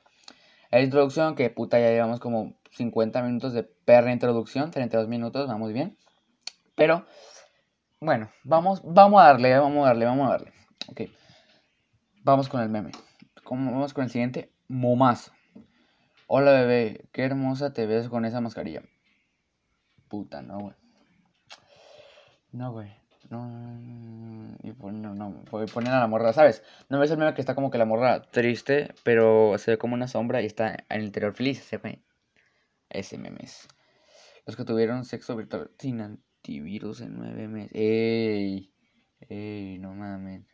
Es 0.69 0.83
introducción 0.83 1.35
que 1.35 1.49
puta 1.49 1.79
ya 1.79 1.89
llevamos 1.89 2.19
como 2.19 2.53
50 2.71 3.23
minutos 3.23 3.53
de 3.53 3.63
perra 3.63 4.11
introducción, 4.11 4.69
32 4.69 5.07
minutos, 5.07 5.47
vamos 5.47 5.71
bien. 5.71 5.97
Pero, 6.75 7.05
bueno, 8.01 8.29
vamos, 8.43 8.81
vamos 8.83 9.21
a 9.21 9.27
darle, 9.27 9.57
vamos 9.57 9.85
a 9.85 9.87
darle, 9.87 10.05
vamos 10.05 10.27
a 10.27 10.31
darle. 10.31 10.51
Ok. 10.89 11.01
Vamos 12.23 12.49
con 12.49 12.61
el 12.61 12.67
meme. 12.69 12.91
Vamos 13.49 13.93
con 13.93 14.03
el 14.03 14.09
siguiente, 14.09 14.51
momazo. 14.67 15.36
Hola 16.29 16.51
bebé, 16.51 17.07
qué 17.13 17.23
hermosa 17.23 17.71
te 17.71 17.85
ves 17.85 18.09
con 18.09 18.25
esa 18.25 18.41
mascarilla. 18.41 18.81
Puta, 20.09 20.41
no, 20.41 20.59
güey. 20.59 20.75
No, 22.51 22.73
güey. 22.73 22.93
No, 23.29 23.47
no, 23.47 25.15
no, 25.15 25.43
voy 25.49 25.63
a 25.63 25.65
poner 25.67 25.93
a 25.93 26.01
la 26.01 26.07
morra, 26.07 26.33
¿sabes? 26.33 26.63
No 26.89 26.99
ves 26.99 27.11
el 27.11 27.17
meme 27.17 27.33
que 27.33 27.39
está 27.39 27.55
como 27.55 27.71
que 27.71 27.77
la 27.77 27.85
morra 27.85 28.23
triste, 28.23 28.93
pero 29.03 29.57
se 29.57 29.71
ve 29.71 29.77
como 29.77 29.93
una 29.93 30.09
sombra 30.09 30.41
y 30.41 30.45
está 30.45 30.73
en 30.89 30.99
el 30.99 31.03
interior 31.05 31.33
feliz, 31.33 31.63
se 31.63 31.77
ve. 31.77 32.01
Ese 32.89 33.17
meme 33.17 33.39
es. 33.43 33.65
Los 34.45 34.57
que 34.57 34.65
tuvieron 34.65 35.05
sexo 35.05 35.33
virtual 35.37 35.71
sin 35.79 36.01
antivirus 36.01 36.99
en 36.99 37.15
nueve 37.15 37.47
meses. 37.47 37.71
¡Ey! 37.73 38.73
¡Ey! 39.29 39.79
No 39.79 39.93
mames. 39.93 40.45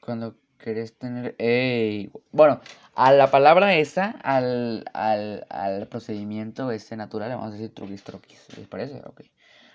Cuando 0.00 0.36
querés 0.58 0.96
tener... 0.98 1.34
Ey. 1.38 2.10
Bueno, 2.32 2.60
a 2.94 3.12
la 3.12 3.30
palabra 3.30 3.76
esa, 3.76 4.10
al, 4.22 4.84
al, 4.92 5.46
al 5.48 5.86
procedimiento 5.88 6.70
ese 6.70 6.96
natural, 6.96 7.30
vamos 7.30 7.48
a 7.48 7.52
decir 7.52 7.74
truquis, 7.74 8.02
truquis. 8.02 8.56
¿Les 8.56 8.66
parece? 8.66 9.00
Ok. 9.06 9.22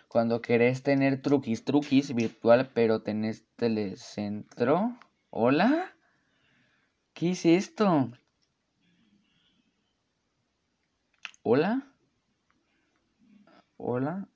Cuando 0.08 0.42
querés 0.42 0.84
tener 0.84 1.22
truquis, 1.22 1.66
truquis 1.66 2.14
virtual, 2.14 2.70
pero 2.74 3.02
tenés 3.02 3.46
telecentro. 3.56 4.96
¿Hola? 5.32 5.96
¿Qué 7.14 7.32
es 7.32 7.46
esto? 7.46 8.12
¿Hola? 11.42 11.88
¿Hola? 13.78 14.28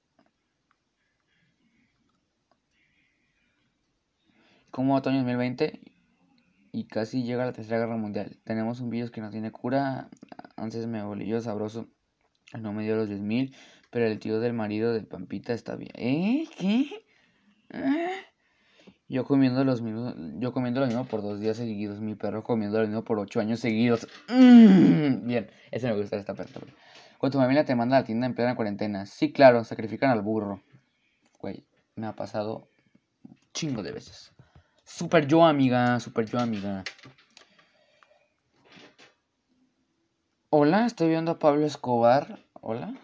Como 4.72 4.96
otoño 4.96 5.18
2020 5.18 5.87
y 6.78 6.86
casi 6.86 7.24
llega 7.24 7.44
la 7.44 7.54
tercera 7.54 7.80
guerra 7.80 7.98
mundial. 7.98 8.38
Tenemos 8.44 8.82
un 8.82 8.92
virus 8.92 9.10
que 9.10 9.20
no 9.20 9.32
tiene 9.32 9.52
cura. 9.52 10.10
Antes 10.56 10.86
me 10.86 11.04
bolillo 11.04 11.42
sabroso. 11.42 11.88
No 12.60 12.72
me 12.72 12.84
dio 12.84 12.96
los 12.96 13.10
10.000, 13.10 13.56
pero 13.90 14.06
el 14.06 14.20
tío 14.20 14.40
del 14.40 14.54
marido 14.54 14.94
del 14.94 15.08
Pampita 15.08 15.54
está 15.54 15.76
bien. 15.76 15.92
¿Eh? 15.96 16.46
¿Qué? 16.56 16.88
¿Eh? 17.72 18.12
Yo 19.10 19.26
comiendo 19.26 19.63
los 19.63 19.82
mismos, 19.82 20.13
yo 20.38 20.54
comiendo 20.54 20.80
lo 20.82 20.86
mismo 20.86 21.06
por 21.06 21.24
dos 21.24 21.40
días 21.40 21.58
seguidos, 21.58 22.00
mi 22.00 22.13
perro 22.13 22.44
comiendo 22.44 22.80
lo 22.80 22.86
mismo 22.86 23.04
por 23.04 23.18
ocho 23.18 23.40
años 23.40 23.60
seguidos. 23.60 24.08
Mm, 24.30 25.26
bien, 25.26 25.50
ese 25.72 25.88
me 25.88 26.00
gusta 26.00 26.18
esta 26.18 26.36
perra. 26.36 26.62
Con 27.18 27.32
tu 27.32 27.40
familia 27.40 27.66
te 27.66 27.74
manda 27.74 27.98
a 27.98 28.02
la 28.02 28.06
tienda 28.06 28.28
en 28.28 28.36
plena 28.36 28.56
cuarentena. 28.56 29.08
Sí, 29.08 29.34
claro, 29.34 29.63
sacrifican 29.63 30.12
al 30.12 30.22
burro. 30.22 30.62
Güey, 31.40 31.66
me 31.96 32.06
ha 32.06 32.13
pasado 32.13 32.70
chingo 33.52 33.82
de 33.82 33.94
veces. 33.94 34.32
Super 34.88 35.28
yo, 35.28 35.43
amiga. 35.43 36.00
Super 36.00 36.26
yo, 36.26 36.39
amiga. 36.39 36.84
Hola, 40.50 40.86
estoy 40.86 41.10
viendo 41.10 41.32
a 41.32 41.39
Pablo 41.39 41.66
Escobar. 41.66 42.39
Hola. 42.53 42.95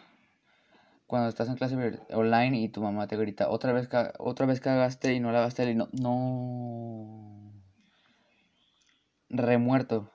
Cuando 1.07 1.27
estás 1.27 1.49
en 1.49 1.55
clase 1.55 1.75
online 2.09 2.61
y 2.61 2.69
tu 2.69 2.81
mamá 2.81 3.07
te 3.07 3.17
grita, 3.17 3.49
otra 3.49 3.73
vez, 3.73 3.89
otra 4.17 4.45
vez 4.45 4.61
cagaste 4.61 5.13
y 5.13 5.19
no 5.19 5.33
lavaste 5.33 5.63
el 5.63 5.77
no. 5.77 5.89
No. 5.91 7.51
Remuerto. 9.29 10.09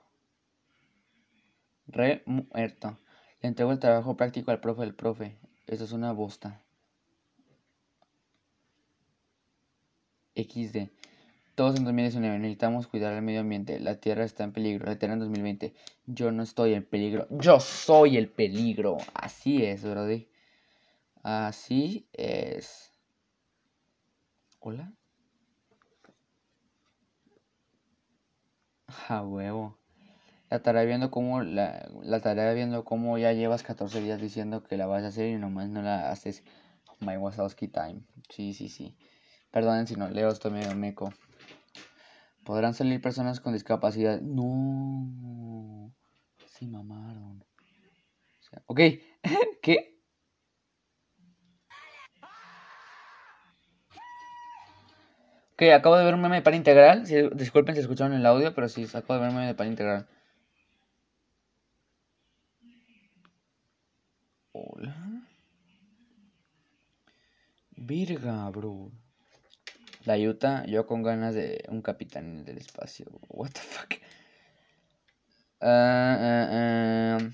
Remuerto. 1.87 2.99
Le 3.43 3.49
entrego 3.51 3.73
el 3.73 3.79
trabajo 3.79 4.17
práctico 4.17 4.51
al 4.51 4.61
profe 4.61 4.81
del 4.81 4.95
profe. 4.95 5.39
Eso 5.67 5.85
es 5.85 5.93
una 5.93 6.13
bosta. 6.13 6.63
XD. 10.35 10.89
Todos 11.59 11.75
en 11.75 11.85
2019 11.85 12.39
necesitamos 12.39 12.87
cuidar 12.87 13.15
el 13.15 13.23
medio 13.23 13.41
ambiente. 13.41 13.81
La 13.81 13.97
Tierra 13.97 14.23
está 14.23 14.45
en 14.45 14.53
peligro. 14.53 14.87
La 14.87 14.93
en 14.93 15.19
2020. 15.19 15.75
Yo 16.07 16.31
no 16.31 16.45
estoy 16.45 16.75
en 16.75 16.85
peligro. 16.85 17.27
Yo 17.31 17.59
soy 17.59 18.17
el 18.17 18.29
peligro. 18.29 18.99
Así 19.13 19.65
es, 19.65 19.83
brody. 19.83 20.29
Así 21.25 22.07
es. 22.13 22.93
¿Hola? 24.61 24.93
A 29.09 29.25
huevo. 29.25 29.77
La 30.51 30.59
estaré 30.59 30.87
viendo 30.87 31.11
cómo 31.11 31.43
la, 31.43 31.89
la 32.05 32.19
estaré 32.19 32.55
viendo 32.55 32.85
cómo 32.85 33.19
ya 33.19 33.33
llevas 33.33 33.65
14 33.65 34.01
días 34.01 34.21
diciendo 34.21 34.63
que 34.63 34.77
la 34.77 34.87
vas 34.87 35.03
a 35.03 35.09
hacer 35.09 35.27
y 35.29 35.35
nomás 35.39 35.69
no 35.69 35.83
la 35.83 36.13
haces. 36.13 36.45
My 37.01 37.17
Wazowski 37.17 37.67
time. 37.67 38.03
Sí, 38.31 38.55
sí, 38.55 38.69
sí. 38.69 38.97
Perdonen 39.51 39.89
si 39.89 39.97
no 39.97 40.09
leo, 40.09 40.29
estoy 40.29 40.53
medio 40.53 40.73
meco. 40.77 41.13
¿Podrán 42.49 42.73
salir 42.73 42.99
personas 43.03 43.41
con 43.41 43.53
discapacidad? 43.53 44.23
No. 44.23 45.93
Sí, 46.47 46.67
mamaron. 46.67 47.45
ok. 48.65 48.81
¿Qué? 49.63 50.01
Ok, 55.53 55.63
acabo 55.75 55.99
de 55.99 56.07
ver 56.07 56.15
un 56.15 56.23
meme 56.23 56.37
de 56.37 56.43
pan 56.43 56.55
integral. 56.55 57.05
disculpen 57.35 57.75
si 57.75 57.83
escucharon 57.83 58.15
el 58.15 58.25
audio, 58.25 58.55
pero 58.55 58.71
sí, 58.71 58.87
acabo 58.95 59.13
de 59.13 59.21
ver 59.21 59.29
un 59.29 59.35
meme 59.35 59.49
de 59.49 59.55
pan 59.55 59.69
integral. 59.69 60.07
Hola. 64.53 64.97
Virga, 67.77 68.49
bro. 68.49 68.91
La 70.09 70.17
Utah, 70.17 70.65
yo 70.65 70.87
con 70.87 71.03
ganas 71.03 71.35
de 71.35 71.63
un 71.69 71.83
capitán 71.83 72.43
del 72.47 72.57
espacio. 72.57 73.05
What 73.29 73.51
the 73.51 73.61
fuck. 73.61 73.95
Uh, 75.61 77.29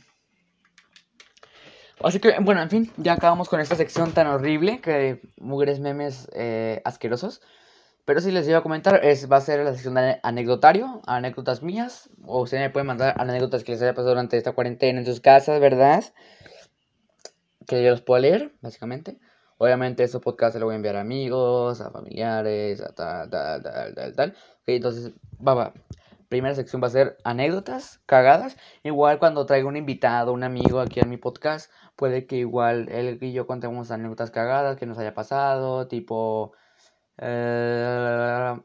Así 2.02 2.18
que, 2.18 2.34
bueno, 2.40 2.60
en 2.62 2.70
fin, 2.70 2.90
ya 2.96 3.12
acabamos 3.12 3.48
con 3.48 3.60
esta 3.60 3.76
sección 3.76 4.10
tan 4.10 4.26
horrible 4.26 4.80
que 4.80 5.20
mugres 5.38 5.78
memes 5.78 6.28
eh, 6.34 6.82
asquerosos. 6.84 7.40
Pero 8.04 8.20
si 8.20 8.32
les 8.32 8.48
iba 8.48 8.58
a 8.58 8.62
comentar, 8.62 9.04
es, 9.04 9.30
va 9.30 9.36
a 9.36 9.40
ser 9.40 9.64
la 9.64 9.72
sección 9.72 9.94
de 9.94 10.18
anecdotario, 10.24 11.00
anécdotas 11.06 11.62
mías. 11.62 12.10
O 12.26 12.42
ustedes 12.42 12.64
me 12.64 12.70
pueden 12.70 12.88
mandar 12.88 13.14
anécdotas 13.18 13.62
que 13.62 13.70
les 13.70 13.82
haya 13.82 13.94
pasado 13.94 14.10
durante 14.10 14.36
esta 14.36 14.50
cuarentena 14.50 14.98
en 14.98 15.06
sus 15.06 15.20
casas, 15.20 15.60
¿verdad? 15.60 16.02
Que 17.68 17.84
yo 17.84 17.90
los 17.90 18.02
puedo 18.02 18.20
leer, 18.20 18.52
básicamente. 18.60 19.20
Obviamente, 19.58 20.02
estos 20.04 20.20
podcasts 20.22 20.54
se 20.54 20.60
los 20.60 20.66
voy 20.66 20.74
a 20.74 20.76
enviar 20.76 20.96
a 20.96 21.00
amigos, 21.00 21.80
a 21.80 21.90
familiares, 21.90 22.80
a 22.80 22.92
tal, 22.94 23.30
tal, 23.30 23.62
tal, 23.62 23.94
tal, 23.94 24.14
tal. 24.14 24.30
Ok, 24.30 24.68
entonces, 24.68 25.12
va, 25.46 25.54
va. 25.54 25.74
Primera 26.28 26.54
sección 26.54 26.82
va 26.82 26.88
a 26.88 26.90
ser 26.90 27.16
anécdotas 27.24 28.00
cagadas. 28.06 28.56
Igual 28.82 29.18
cuando 29.18 29.46
traiga 29.46 29.68
un 29.68 29.76
invitado, 29.76 30.32
un 30.32 30.42
amigo 30.42 30.80
aquí 30.80 31.00
a 31.00 31.04
mi 31.04 31.16
podcast, 31.16 31.70
puede 31.96 32.26
que 32.26 32.36
igual 32.36 32.88
él 32.90 33.18
y 33.20 33.32
yo 33.32 33.46
contemos 33.46 33.90
anécdotas 33.90 34.30
cagadas 34.30 34.76
que 34.76 34.86
nos 34.86 34.98
haya 34.98 35.14
pasado, 35.14 35.86
tipo 35.86 36.52
eh, 37.18 38.60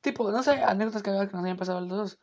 tipo, 0.00 0.30
no 0.30 0.42
sé, 0.42 0.62
anécdotas 0.62 1.02
que, 1.02 1.10
nos 1.10 1.44
hayan 1.44 1.56
pasado 1.56 1.80
los 1.80 1.88
dos. 1.88 2.18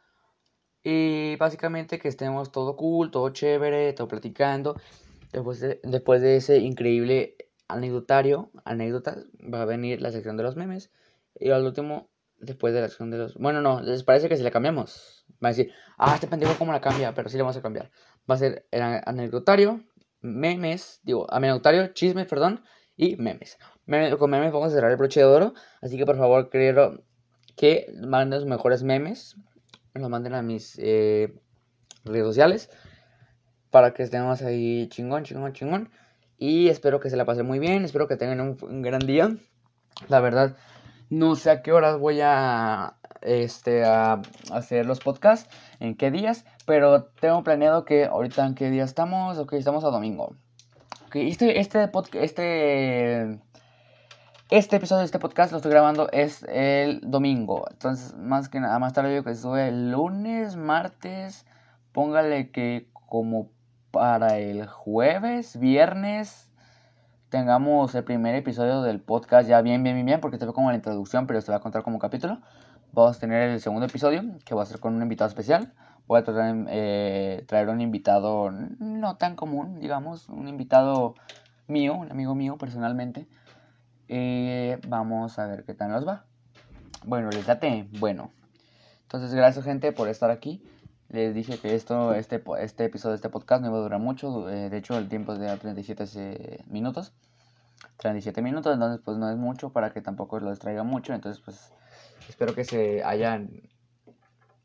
Y 0.84 1.36
básicamente 1.38 2.00
que 2.00 2.08
estemos 2.08 2.52
todo 2.52 2.76
cool, 2.76 3.12
todo 3.12 3.30
chévere, 3.30 3.94
todo 3.94 4.08
platicando. 4.08 4.76
Después 5.36 5.60
de, 5.60 5.80
después 5.84 6.22
de 6.22 6.38
ese 6.38 6.60
increíble 6.60 7.36
anecdotario, 7.68 8.52
anécdotas, 8.64 9.26
va 9.42 9.62
a 9.62 9.66
venir 9.66 10.02
la 10.02 10.12
sección 10.12 10.38
de 10.38 10.44
los 10.44 10.56
memes. 10.56 10.92
Y 11.38 11.50
al 11.50 11.66
último, 11.66 12.10
después 12.40 12.74
de 12.74 12.82
la 12.82 12.88
sección 12.88 13.12
de 13.12 13.18
los... 13.18 13.36
Bueno, 13.36 13.62
no, 13.62 13.82
les 13.82 14.04
parece 14.04 14.30
que 14.30 14.38
si 14.38 14.44
la 14.44 14.52
cambiamos. 14.52 15.26
Va 15.44 15.50
a 15.50 15.52
decir, 15.52 15.72
ah, 15.98 16.14
este 16.16 16.28
pendejo 16.28 16.58
cómo 16.58 16.72
la 16.72 16.82
cambia, 16.82 17.14
pero 17.14 17.30
sí 17.30 17.38
le 17.38 17.44
vamos 17.44 17.58
a 17.58 17.62
cambiar. 17.62 17.92
Va 18.30 18.36
a 18.36 18.38
ser 18.38 18.66
el 18.72 18.82
anecdotario, 18.82 19.84
memes, 20.22 21.02
digo, 21.04 21.28
anecdotario, 21.30 21.88
chismes, 21.88 22.28
perdón, 22.28 22.64
y 22.96 23.18
memes 23.18 23.58
con 24.18 24.30
memes 24.30 24.52
vamos 24.52 24.72
a 24.72 24.76
cerrar 24.76 24.92
el 24.92 24.98
broche 24.98 25.20
de 25.20 25.26
oro. 25.26 25.54
Así 25.82 25.98
que 25.98 26.06
por 26.06 26.18
favor, 26.18 26.50
quiero 26.50 27.04
que 27.56 27.94
manden 28.02 28.40
los 28.40 28.50
mejores 28.50 28.84
memes. 28.84 29.36
Los 29.94 30.10
manden 30.10 30.34
a 30.34 30.42
mis 30.42 30.78
eh, 30.80 31.34
redes 32.04 32.26
sociales. 32.26 32.70
Para 33.76 33.94
que 33.94 34.04
estemos 34.04 34.42
ahí 34.42 34.88
chingón, 34.88 35.26
chingón, 35.26 35.52
chingón. 35.52 35.90
Y 36.38 36.70
espero 36.70 37.02
que 37.02 37.10
se 37.10 37.18
la 37.18 37.26
pasen 37.26 37.46
muy 37.46 37.60
bien. 37.60 37.84
Espero 37.84 38.08
que 38.08 38.16
tengan 38.16 38.40
un, 38.40 38.82
gran 38.82 39.02
día. 39.02 39.36
La 40.08 40.22
verdad, 40.22 40.56
no 41.10 41.36
sé 41.36 41.52
a 41.52 41.62
qué 41.62 41.74
horas 41.74 42.00
voy 42.00 42.22
a, 42.24 42.96
este, 43.20 43.84
a 43.84 44.22
hacer 44.54 44.86
los 44.86 45.02
podcasts. 45.02 45.54
En 45.82 45.96
qué 45.98 46.10
días. 46.10 46.46
Pero 46.66 47.04
tengo 47.20 47.44
planeado 47.44 47.84
que 47.84 48.06
ahorita 48.06 48.46
en 48.46 48.56
qué 48.56 48.70
día 48.70 48.86
estamos. 48.86 49.40
Ok, 49.40 49.52
estamos 49.52 49.84
a 49.84 49.90
domingo. 49.90 50.38
Este, 51.14 51.60
este, 51.60 51.90
este 52.14 53.42
este 54.52 54.76
episodio 54.78 55.00
de 55.00 55.06
este 55.08 55.20
podcast 55.20 55.52
lo 55.52 55.58
estoy 55.58 55.72
grabando 55.72 56.10
es 56.14 56.46
el 56.48 57.02
domingo. 57.04 57.66
Entonces, 57.70 58.16
más 58.16 58.48
que 58.48 58.62
nada, 58.62 58.80
más 58.80 58.94
tarde 58.94 59.14
yo 59.14 59.26
que 59.26 59.36
sube 59.36 59.68
el 59.68 59.92
lunes, 59.92 60.56
martes. 60.56 61.46
Póngale 61.92 62.52
que 62.52 62.88
como 63.08 63.55
para 63.96 64.40
el 64.40 64.68
jueves, 64.68 65.58
viernes, 65.58 66.52
tengamos 67.30 67.96
el 67.96 68.04
primer 68.04 68.36
episodio 68.36 68.82
del 68.82 69.00
podcast 69.00 69.48
ya 69.48 69.62
bien, 69.62 69.84
bien, 69.84 69.96
bien, 69.96 70.06
bien, 70.06 70.20
porque 70.20 70.38
te 70.38 70.46
ve 70.46 70.52
como 70.52 70.70
la 70.70 70.76
introducción, 70.76 71.28
pero 71.28 71.40
se 71.40 71.50
va 71.50 71.60
a 71.60 71.62
contar 71.62 71.82
como 71.82 71.98
capítulo. 71.98 72.42
Vamos 72.92 73.16
a 73.16 73.20
tener 73.22 73.52
el 73.52 73.62
segundo 73.62 73.86
episodio, 73.86 74.22
que 74.44 74.54
va 74.54 74.64
a 74.64 74.66
ser 74.66 74.82
con 74.82 74.96
un 74.96 75.02
invitado 75.02 75.30
especial. 75.30 75.72
Voy 76.08 76.20
a 76.20 76.26
traer, 76.26 76.66
eh, 76.68 77.66
un 77.70 77.80
invitado 77.80 78.52
no 78.52 79.16
tan 79.16 79.38
común, 79.38 79.80
digamos, 79.80 80.28
un 80.28 80.50
invitado 80.50 81.16
mío, 81.68 81.96
un 81.96 82.12
amigo 82.12 82.36
mío 82.36 82.58
personalmente 82.58 83.30
y 84.10 84.76
vamos 84.90 85.40
a 85.40 85.48
ver 85.48 85.64
qué 85.64 85.74
tal 85.74 85.92
nos 85.92 86.06
va. 86.06 86.26
Bueno, 87.06 87.30
les 87.30 87.46
date. 87.46 87.88
Bueno. 87.98 88.32
Entonces, 89.04 89.34
gracias 89.34 89.64
gente 89.64 89.94
por 89.94 90.10
estar 90.10 90.32
aquí. 90.32 90.62
Les 91.10 91.34
dije 91.34 91.58
que 91.60 91.76
esto, 91.76 92.14
este, 92.14 92.44
este 92.60 92.86
episodio 92.86 93.12
de 93.12 93.16
este 93.18 93.30
podcast 93.30 93.62
no 93.62 93.70
iba 93.70 93.78
a 93.78 93.82
durar 93.82 94.00
mucho. 94.00 94.50
Eh, 94.50 94.70
de 94.70 94.78
hecho, 94.78 94.98
el 94.98 95.08
tiempo 95.08 95.34
es 95.34 95.40
de 95.40 95.56
37 95.56 96.64
minutos. 96.68 97.14
37 97.98 98.42
minutos, 98.42 98.74
entonces 98.74 99.02
pues 99.04 99.18
no 99.18 99.30
es 99.30 99.38
mucho 99.38 99.70
para 99.70 99.92
que 99.92 100.02
tampoco 100.02 100.40
lo 100.40 100.50
distraiga 100.50 100.84
mucho. 100.84 101.14
Entonces, 101.14 101.42
pues 101.44 101.72
espero 102.28 102.56
que 102.56 102.64
se 102.64 103.04
hayan 103.04 103.62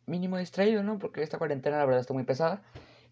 mínimo 0.06 0.38
distraído, 0.38 0.82
¿no? 0.82 0.98
Porque 0.98 1.22
esta 1.22 1.38
cuarentena 1.38 1.78
la 1.78 1.84
verdad 1.84 2.00
está 2.00 2.14
muy 2.14 2.24
pesada. 2.24 2.62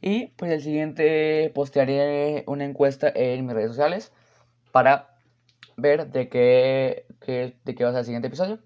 Y 0.00 0.28
pues 0.36 0.52
el 0.52 0.62
siguiente 0.62 1.50
postearé 1.54 2.44
una 2.46 2.64
encuesta 2.64 3.10
en 3.14 3.46
mis 3.46 3.54
redes 3.54 3.70
sociales 3.70 4.12
para 4.72 5.16
ver 5.76 6.10
de 6.10 6.28
qué, 6.28 7.06
de 7.26 7.74
qué 7.74 7.84
va 7.84 7.90
a 7.90 7.92
ser 7.92 8.00
el 8.00 8.04
siguiente 8.04 8.28
episodio. 8.28 8.58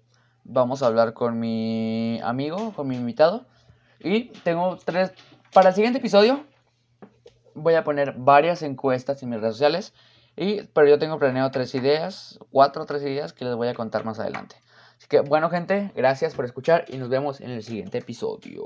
Vamos 0.43 0.83
a 0.83 0.87
hablar 0.87 1.13
con 1.13 1.39
mi 1.39 2.19
amigo, 2.23 2.73
con 2.73 2.87
mi 2.87 2.95
invitado. 2.95 3.45
Y 4.03 4.25
tengo 4.43 4.77
tres... 4.83 5.13
Para 5.53 5.69
el 5.69 5.75
siguiente 5.75 5.99
episodio 5.99 6.45
voy 7.55 7.75
a 7.75 7.83
poner 7.83 8.13
varias 8.17 8.61
encuestas 8.61 9.21
en 9.23 9.29
mis 9.29 9.39
redes 9.39 9.55
sociales. 9.55 9.93
Y, 10.35 10.63
pero 10.63 10.87
yo 10.87 10.97
tengo 10.97 11.19
planeado 11.19 11.51
tres 11.51 11.75
ideas, 11.75 12.39
cuatro 12.51 12.83
o 12.83 12.85
tres 12.85 13.03
ideas 13.03 13.33
que 13.33 13.45
les 13.45 13.55
voy 13.55 13.67
a 13.67 13.73
contar 13.73 14.03
más 14.03 14.19
adelante. 14.19 14.55
Así 14.97 15.07
que 15.07 15.19
bueno 15.19 15.49
gente, 15.49 15.91
gracias 15.95 16.33
por 16.33 16.45
escuchar 16.45 16.85
y 16.87 16.97
nos 16.97 17.09
vemos 17.09 17.39
en 17.41 17.51
el 17.51 17.63
siguiente 17.63 17.99
episodio. 17.99 18.63